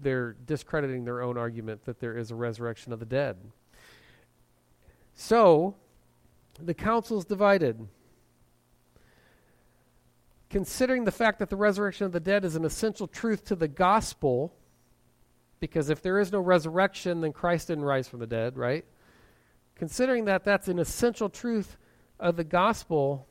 they're 0.00 0.32
discrediting 0.46 1.04
their 1.04 1.22
own 1.22 1.36
argument 1.36 1.84
that 1.84 2.00
there 2.00 2.16
is 2.16 2.30
a 2.30 2.34
resurrection 2.34 2.92
of 2.92 3.00
the 3.00 3.06
dead. 3.06 3.36
So, 5.14 5.76
the 6.58 6.74
council's 6.74 7.24
divided 7.24 7.88
considering 10.50 11.04
the 11.04 11.12
fact 11.12 11.38
that 11.38 11.48
the 11.48 11.56
resurrection 11.56 12.04
of 12.04 12.12
the 12.12 12.20
dead 12.20 12.44
is 12.44 12.56
an 12.56 12.64
essential 12.64 13.06
truth 13.06 13.44
to 13.44 13.54
the 13.54 13.68
gospel, 13.68 14.52
because 15.60 15.88
if 15.88 16.02
there 16.02 16.18
is 16.18 16.32
no 16.32 16.40
resurrection, 16.40 17.20
then 17.20 17.32
Christ 17.32 17.68
didn't 17.68 17.84
rise 17.84 18.08
from 18.08 18.18
the 18.18 18.26
dead, 18.26 18.58
right? 18.58 18.84
Considering 19.76 20.24
that 20.26 20.44
that's 20.44 20.68
an 20.68 20.78
essential 20.78 21.30
truth 21.30 21.78
of 22.18 22.36
the 22.36 22.44
gospel, 22.44 23.26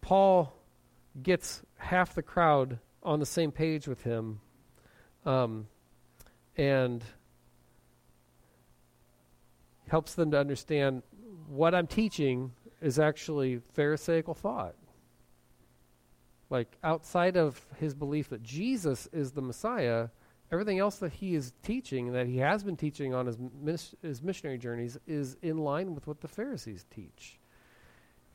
Paul 0.00 0.54
gets 1.22 1.62
half 1.76 2.14
the 2.14 2.22
crowd 2.22 2.78
on 3.02 3.18
the 3.18 3.26
same 3.26 3.50
page 3.50 3.88
with 3.88 4.02
him. 4.04 4.40
Um, 5.26 5.66
and 6.56 7.04
helps 9.88 10.14
them 10.14 10.30
to 10.30 10.38
understand 10.38 11.02
what 11.48 11.74
I'm 11.74 11.86
teaching 11.86 12.52
is 12.80 12.98
actually 12.98 13.60
Pharisaical 13.74 14.34
thought. 14.34 14.74
Like 16.50 16.76
outside 16.84 17.36
of 17.36 17.60
his 17.78 17.94
belief 17.94 18.28
that 18.28 18.42
Jesus 18.42 19.08
is 19.12 19.32
the 19.32 19.42
Messiah, 19.42 20.08
everything 20.52 20.78
else 20.78 20.96
that 20.96 21.12
he 21.12 21.34
is 21.34 21.52
teaching, 21.62 22.12
that 22.12 22.26
he 22.26 22.38
has 22.38 22.62
been 22.62 22.76
teaching 22.76 23.14
on 23.14 23.26
his, 23.26 23.36
mis- 23.60 23.94
his 24.02 24.22
missionary 24.22 24.58
journeys, 24.58 24.96
is 25.06 25.36
in 25.42 25.58
line 25.58 25.94
with 25.94 26.06
what 26.06 26.20
the 26.20 26.28
Pharisees 26.28 26.86
teach. 26.94 27.38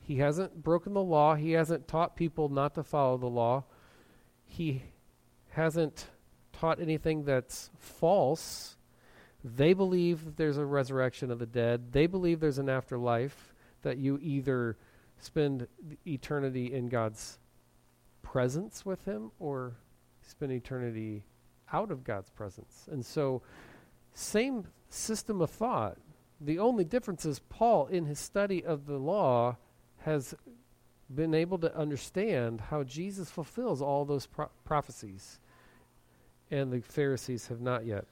He 0.00 0.16
hasn't 0.16 0.62
broken 0.62 0.92
the 0.94 1.02
law. 1.02 1.34
He 1.36 1.52
hasn't 1.52 1.88
taught 1.88 2.16
people 2.16 2.48
not 2.48 2.74
to 2.74 2.82
follow 2.82 3.16
the 3.16 3.28
law. 3.28 3.64
He 4.44 4.82
hasn't 5.50 6.08
taught 6.62 6.80
anything 6.80 7.24
that's 7.24 7.70
false. 7.76 8.76
They 9.42 9.72
believe 9.72 10.24
that 10.24 10.36
there's 10.36 10.58
a 10.58 10.64
resurrection 10.64 11.32
of 11.32 11.40
the 11.40 11.46
dead. 11.46 11.90
They 11.90 12.06
believe 12.06 12.38
there's 12.38 12.58
an 12.58 12.68
afterlife, 12.68 13.52
that 13.82 13.98
you 13.98 14.16
either 14.22 14.76
spend 15.18 15.66
eternity 16.06 16.72
in 16.72 16.88
God's 16.88 17.40
presence 18.22 18.86
with 18.86 19.04
Him 19.04 19.32
or 19.40 19.72
spend 20.20 20.52
eternity 20.52 21.24
out 21.72 21.90
of 21.90 22.04
God's 22.04 22.30
presence. 22.30 22.88
And 22.92 23.04
so, 23.04 23.42
same 24.14 24.68
system 24.88 25.40
of 25.40 25.50
thought. 25.50 25.98
The 26.40 26.60
only 26.60 26.84
difference 26.84 27.24
is 27.24 27.40
Paul, 27.40 27.88
in 27.88 28.06
his 28.06 28.20
study 28.20 28.64
of 28.64 28.86
the 28.86 28.98
law, 28.98 29.56
has 30.02 30.32
been 31.12 31.34
able 31.34 31.58
to 31.58 31.76
understand 31.76 32.60
how 32.60 32.84
Jesus 32.84 33.30
fulfills 33.30 33.82
all 33.82 34.04
those 34.04 34.26
pro- 34.26 34.50
prophecies, 34.64 35.40
and 36.52 36.70
the 36.70 36.80
Pharisees 36.80 37.48
have 37.48 37.60
not 37.60 37.86
yet. 37.86 38.04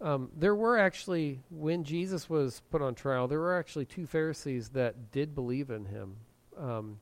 Um, 0.00 0.30
there 0.36 0.54
were 0.54 0.78
actually, 0.78 1.40
when 1.50 1.82
Jesus 1.82 2.28
was 2.28 2.60
put 2.70 2.82
on 2.82 2.94
trial, 2.94 3.26
there 3.26 3.40
were 3.40 3.56
actually 3.56 3.86
two 3.86 4.06
Pharisees 4.06 4.68
that 4.70 5.10
did 5.12 5.34
believe 5.34 5.70
in 5.70 5.86
him. 5.86 6.16
Um, 6.58 7.00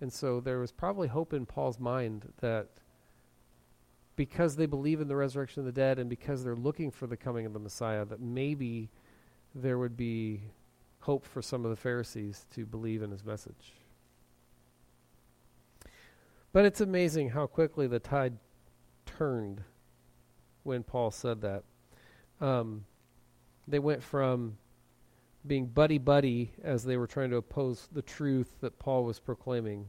and 0.00 0.12
so 0.12 0.40
there 0.40 0.58
was 0.58 0.72
probably 0.72 1.08
hope 1.08 1.32
in 1.32 1.46
Paul's 1.46 1.78
mind 1.78 2.32
that 2.40 2.68
because 4.16 4.56
they 4.56 4.66
believe 4.66 5.00
in 5.00 5.08
the 5.08 5.16
resurrection 5.16 5.60
of 5.60 5.66
the 5.66 5.72
dead 5.72 5.98
and 5.98 6.10
because 6.10 6.42
they're 6.42 6.56
looking 6.56 6.90
for 6.90 7.06
the 7.06 7.16
coming 7.16 7.46
of 7.46 7.52
the 7.52 7.58
Messiah, 7.60 8.04
that 8.06 8.20
maybe 8.20 8.90
there 9.54 9.78
would 9.78 9.96
be 9.96 10.40
hope 11.00 11.24
for 11.24 11.40
some 11.40 11.64
of 11.64 11.70
the 11.70 11.76
Pharisees 11.76 12.46
to 12.54 12.66
believe 12.66 13.02
in 13.02 13.10
his 13.10 13.24
message. 13.24 13.74
But 16.52 16.64
it's 16.64 16.80
amazing 16.80 17.30
how 17.30 17.46
quickly 17.46 17.86
the 17.86 18.00
tide 18.00 18.38
turned 19.22 19.62
when 20.64 20.82
Paul 20.82 21.12
said 21.12 21.42
that. 21.42 21.62
Um, 22.40 22.84
they 23.68 23.78
went 23.78 24.02
from 24.02 24.58
being 25.46 25.66
buddy 25.66 25.98
buddy 25.98 26.50
as 26.64 26.82
they 26.82 26.96
were 26.96 27.06
trying 27.06 27.30
to 27.30 27.36
oppose 27.36 27.88
the 27.92 28.02
truth 28.02 28.52
that 28.60 28.80
Paul 28.80 29.04
was 29.04 29.20
proclaiming 29.20 29.86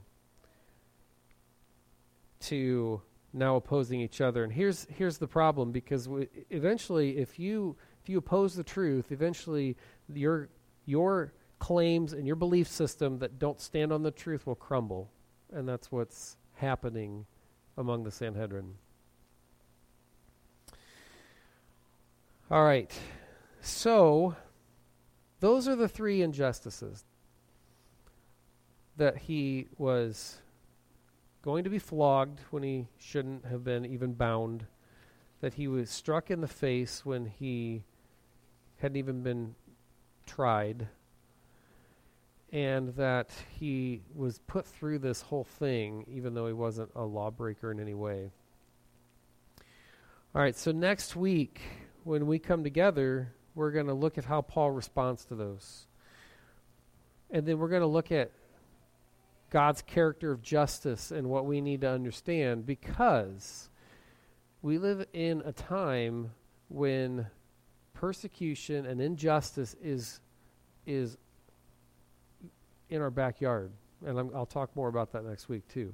to 2.41 3.01
now 3.34 3.55
opposing 3.55 4.01
each 4.01 4.21
other. 4.21 4.43
And 4.43 4.53
here's 4.53 4.86
here's 4.91 5.17
the 5.17 5.27
problem 5.27 5.71
because 5.71 6.05
w- 6.05 6.27
eventually 6.51 7.17
if 7.17 7.39
you 7.39 7.75
if 8.03 8.09
you 8.09 8.19
oppose 8.19 8.53
the 8.53 8.63
truth, 8.63 9.11
eventually 9.11 9.75
your 10.13 10.49
your 10.86 11.34
claims 11.57 12.13
and 12.13 12.27
your 12.27 12.36
belief 12.36 12.67
system 12.67 13.17
that 13.17 13.39
don't 13.39 13.59
stand 13.59 13.91
on 13.91 14.03
the 14.03 14.11
truth 14.11 14.45
will 14.45 14.53
crumble. 14.55 15.09
And 15.51 15.67
that's 15.67 15.91
what's 15.91 16.38
happening 16.53 17.25
among 17.77 18.03
the 18.03 18.11
Sanhedrin. 18.11 18.75
All 22.52 22.64
right. 22.64 22.91
So, 23.62 24.36
those 25.39 25.68
are 25.68 25.76
the 25.76 25.88
three 25.88 26.22
injustices 26.22 27.06
that 28.98 29.18
he 29.18 29.68
was 29.78 30.41
going 31.41 31.64
to 31.64 31.70
be 31.70 31.80
flogged 31.80 32.39
when 32.52 32.64
he 32.64 32.88
shouldn't 32.98 33.46
have 33.46 33.64
been 33.64 33.86
even 33.86 34.14
bound, 34.14 34.66
that 35.41 35.56
he 35.56 35.68
was 35.68 35.89
struck 35.89 36.30
in 36.30 36.41
the 36.41 36.48
face 36.48 37.06
when 37.06 37.26
he 37.26 37.84
hadn't 38.78 38.98
even 38.98 39.24
been 39.24 39.56
tried, 40.26 40.88
and 42.52 42.89
that 42.96 43.32
he 43.58 44.02
was 44.14 44.39
put 44.48 44.66
through 44.66 45.00
this 45.00 45.22
whole 45.22 45.44
thing 45.44 46.06
even 46.08 46.34
though 46.34 46.48
he 46.48 46.54
wasn't 46.54 46.89
a 46.96 47.04
lawbreaker 47.04 47.72
in 47.72 47.80
any 47.80 47.94
way. 47.94 48.30
All 50.36 50.41
right, 50.41 50.56
so 50.56 50.72
next 50.72 51.16
week, 51.16 51.62
when 52.04 52.28
we 52.28 52.39
come 52.39 52.64
together, 52.64 53.34
we're 53.56 53.72
going 53.72 53.88
to 53.88 53.93
look 53.93 54.18
at 54.18 54.26
how 54.26 54.41
Paul 54.41 54.72
responds 54.72 55.26
to 55.26 55.36
those. 55.36 55.88
And 57.30 57.45
then 57.45 57.60
we're 57.60 57.70
going 57.70 57.82
to 57.82 57.88
look 57.88 58.12
at 58.12 58.32
God's 59.49 59.82
character 59.82 60.32
of 60.32 60.41
justice 60.41 61.12
and 61.12 61.30
what 61.30 61.45
we 61.45 61.62
need 61.62 61.82
to 61.82 61.89
understand 61.89 62.66
because 62.66 63.70
we 64.62 64.78
live 64.78 65.06
in 65.14 65.41
a 65.45 65.51
time 65.51 66.32
when 66.70 67.28
persecution 67.93 68.86
and 68.86 68.99
injustice 68.99 69.76
is 69.82 70.20
is 70.86 71.18
in 72.89 73.01
our 73.01 73.12
backyard, 73.12 73.72
and 74.06 74.20
i 74.20 74.22
will 74.22 74.45
talk 74.45 74.76
more 74.76 74.89
about 74.89 75.12
that 75.14 75.24
next 75.24 75.47
week 75.49 75.68
too. 75.68 75.93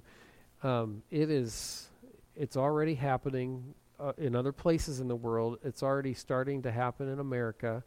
Um, 0.64 1.04
it 1.12 1.30
is 1.30 1.90
it's 2.36 2.56
already 2.56 2.96
happening 2.96 3.76
uh, 4.00 4.14
in 4.18 4.36
other 4.36 4.52
places 4.52 5.00
in 5.00 5.08
the 5.08 5.16
world. 5.16 5.60
It's 5.64 5.84
already 5.84 6.14
starting 6.14 6.62
to 6.64 6.72
happen 6.72 7.10
in 7.10 7.20
America. 7.20 7.84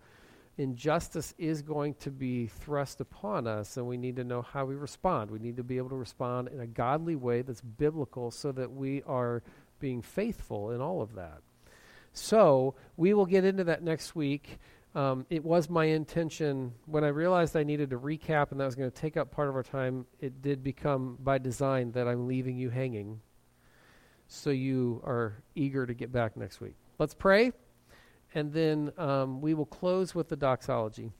Injustice 0.58 1.34
is 1.38 1.62
going 1.62 1.94
to 1.94 2.10
be 2.10 2.46
thrust 2.46 3.00
upon 3.00 3.46
us, 3.46 3.76
and 3.76 3.86
we 3.86 3.96
need 3.96 4.16
to 4.16 4.24
know 4.24 4.42
how 4.42 4.66
we 4.66 4.74
respond. 4.74 5.30
We 5.30 5.38
need 5.38 5.56
to 5.56 5.64
be 5.64 5.78
able 5.78 5.88
to 5.90 5.96
respond 5.96 6.48
in 6.48 6.60
a 6.60 6.66
godly 6.66 7.16
way 7.16 7.42
that's 7.42 7.62
biblical 7.62 8.30
so 8.30 8.52
that 8.52 8.70
we 8.70 9.02
are 9.04 9.42
being 9.80 10.02
faithful 10.02 10.70
in 10.70 10.80
all 10.80 11.00
of 11.00 11.14
that. 11.14 11.40
So, 12.12 12.74
we 12.98 13.14
will 13.14 13.24
get 13.24 13.44
into 13.44 13.64
that 13.64 13.82
next 13.82 14.14
week. 14.14 14.58
Um, 14.94 15.24
it 15.30 15.42
was 15.42 15.70
my 15.70 15.86
intention 15.86 16.74
when 16.84 17.02
I 17.02 17.08
realized 17.08 17.56
I 17.56 17.62
needed 17.62 17.88
to 17.90 17.98
recap 17.98 18.50
and 18.50 18.60
that 18.60 18.66
was 18.66 18.74
going 18.74 18.90
to 18.90 18.96
take 18.96 19.16
up 19.16 19.30
part 19.30 19.48
of 19.48 19.56
our 19.56 19.62
time. 19.62 20.04
It 20.20 20.42
did 20.42 20.62
become 20.62 21.16
by 21.18 21.38
design 21.38 21.92
that 21.92 22.06
I'm 22.06 22.28
leaving 22.28 22.58
you 22.58 22.68
hanging 22.68 23.22
so 24.32 24.50
you 24.50 25.00
are 25.04 25.42
eager 25.54 25.86
to 25.86 25.94
get 25.94 26.10
back 26.10 26.36
next 26.36 26.60
week. 26.60 26.74
Let's 26.98 27.14
pray, 27.14 27.52
and 28.34 28.52
then 28.52 28.92
um, 28.96 29.40
we 29.40 29.54
will 29.54 29.66
close 29.66 30.14
with 30.14 30.28
the 30.28 30.36
doxology. 30.36 31.10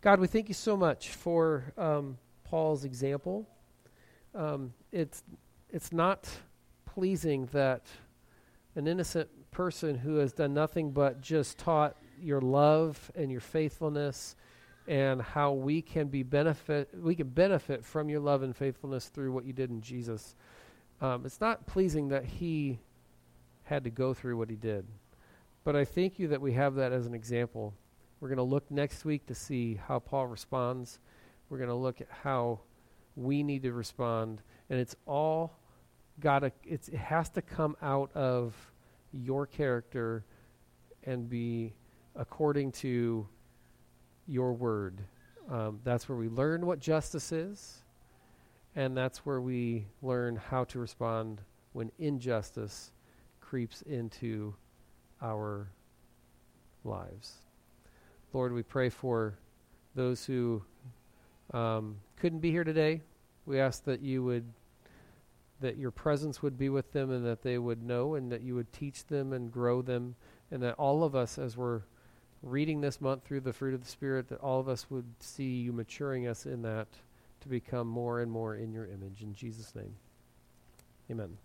God, 0.00 0.20
we 0.20 0.26
thank 0.26 0.48
you 0.48 0.54
so 0.54 0.76
much 0.76 1.10
for 1.10 1.72
um, 1.76 2.18
Paul's 2.44 2.84
example. 2.84 3.48
Um, 4.34 4.72
it's 4.92 5.22
it's 5.70 5.92
not 5.92 6.28
pleasing 6.86 7.46
that 7.52 7.82
an 8.74 8.86
innocent 8.86 9.28
person 9.50 9.96
who 9.96 10.16
has 10.16 10.32
done 10.32 10.54
nothing 10.54 10.90
but 10.90 11.20
just 11.20 11.58
taught 11.58 11.96
your 12.20 12.40
love 12.40 13.10
and 13.14 13.30
your 13.30 13.40
faithfulness 13.40 14.36
and 14.86 15.20
how 15.22 15.52
we 15.52 15.80
can 15.80 16.08
be 16.08 16.22
benefit 16.22 16.88
we 17.00 17.14
can 17.14 17.28
benefit 17.28 17.84
from 17.84 18.08
your 18.08 18.20
love 18.20 18.42
and 18.42 18.54
faithfulness 18.54 19.08
through 19.08 19.32
what 19.32 19.44
you 19.44 19.52
did 19.52 19.70
in 19.70 19.80
Jesus. 19.80 20.36
Um, 21.00 21.26
it's 21.26 21.40
not 21.40 21.66
pleasing 21.66 22.08
that 22.08 22.24
he 22.24 22.78
had 23.64 23.84
to 23.84 23.90
go 23.90 24.14
through 24.14 24.36
what 24.36 24.50
he 24.50 24.56
did. 24.56 24.86
But 25.64 25.76
I 25.76 25.84
thank 25.84 26.18
you 26.18 26.28
that 26.28 26.40
we 26.40 26.52
have 26.52 26.74
that 26.76 26.92
as 26.92 27.06
an 27.06 27.14
example. 27.14 27.74
We're 28.20 28.28
going 28.28 28.36
to 28.36 28.42
look 28.42 28.70
next 28.70 29.04
week 29.04 29.26
to 29.26 29.34
see 29.34 29.80
how 29.86 29.98
Paul 29.98 30.26
responds. 30.26 30.98
We're 31.48 31.58
going 31.58 31.70
to 31.70 31.74
look 31.74 32.00
at 32.00 32.08
how 32.22 32.60
we 33.16 33.42
need 33.42 33.62
to 33.62 33.72
respond. 33.72 34.42
And 34.70 34.78
it's 34.78 34.96
all 35.06 35.58
got 36.20 36.40
to, 36.40 36.52
it 36.64 36.86
has 36.94 37.28
to 37.30 37.42
come 37.42 37.76
out 37.82 38.10
of 38.14 38.54
your 39.12 39.46
character 39.46 40.24
and 41.04 41.28
be 41.28 41.74
according 42.16 42.72
to 42.72 43.26
your 44.26 44.52
word. 44.52 45.00
Um, 45.50 45.80
that's 45.84 46.08
where 46.08 46.16
we 46.16 46.28
learn 46.28 46.66
what 46.66 46.78
justice 46.78 47.32
is. 47.32 47.83
And 48.76 48.96
that's 48.96 49.18
where 49.18 49.40
we 49.40 49.86
learn 50.02 50.36
how 50.36 50.64
to 50.64 50.78
respond 50.78 51.40
when 51.72 51.90
injustice 51.98 52.92
creeps 53.40 53.82
into 53.82 54.54
our 55.22 55.68
lives. 56.84 57.34
Lord, 58.32 58.52
we 58.52 58.62
pray 58.62 58.88
for 58.88 59.34
those 59.94 60.24
who 60.24 60.62
um, 61.52 61.96
couldn't 62.16 62.40
be 62.40 62.50
here 62.50 62.64
today. 62.64 63.00
We 63.46 63.60
ask 63.60 63.84
that 63.84 64.00
you 64.00 64.24
would, 64.24 64.44
that 65.60 65.76
your 65.76 65.92
presence 65.92 66.42
would 66.42 66.58
be 66.58 66.68
with 66.68 66.92
them 66.92 67.10
and 67.10 67.24
that 67.26 67.42
they 67.42 67.58
would 67.58 67.82
know 67.82 68.14
and 68.14 68.32
that 68.32 68.42
you 68.42 68.56
would 68.56 68.72
teach 68.72 69.06
them 69.06 69.32
and 69.32 69.52
grow 69.52 69.82
them 69.82 70.16
and 70.50 70.62
that 70.62 70.74
all 70.74 71.04
of 71.04 71.14
us, 71.14 71.38
as 71.38 71.56
we're 71.56 71.82
reading 72.42 72.80
this 72.80 73.00
month 73.00 73.24
through 73.24 73.40
the 73.40 73.52
fruit 73.52 73.74
of 73.74 73.82
the 73.82 73.90
Spirit, 73.90 74.28
that 74.28 74.40
all 74.40 74.60
of 74.60 74.68
us 74.68 74.90
would 74.90 75.06
see 75.20 75.60
you 75.60 75.72
maturing 75.72 76.26
us 76.26 76.44
in 76.44 76.62
that 76.62 76.88
to 77.44 77.48
become 77.48 77.86
more 77.86 78.20
and 78.20 78.30
more 78.30 78.56
in 78.56 78.72
your 78.72 78.86
image. 78.86 79.22
In 79.22 79.34
Jesus' 79.34 79.74
name, 79.74 79.94
amen. 81.10 81.36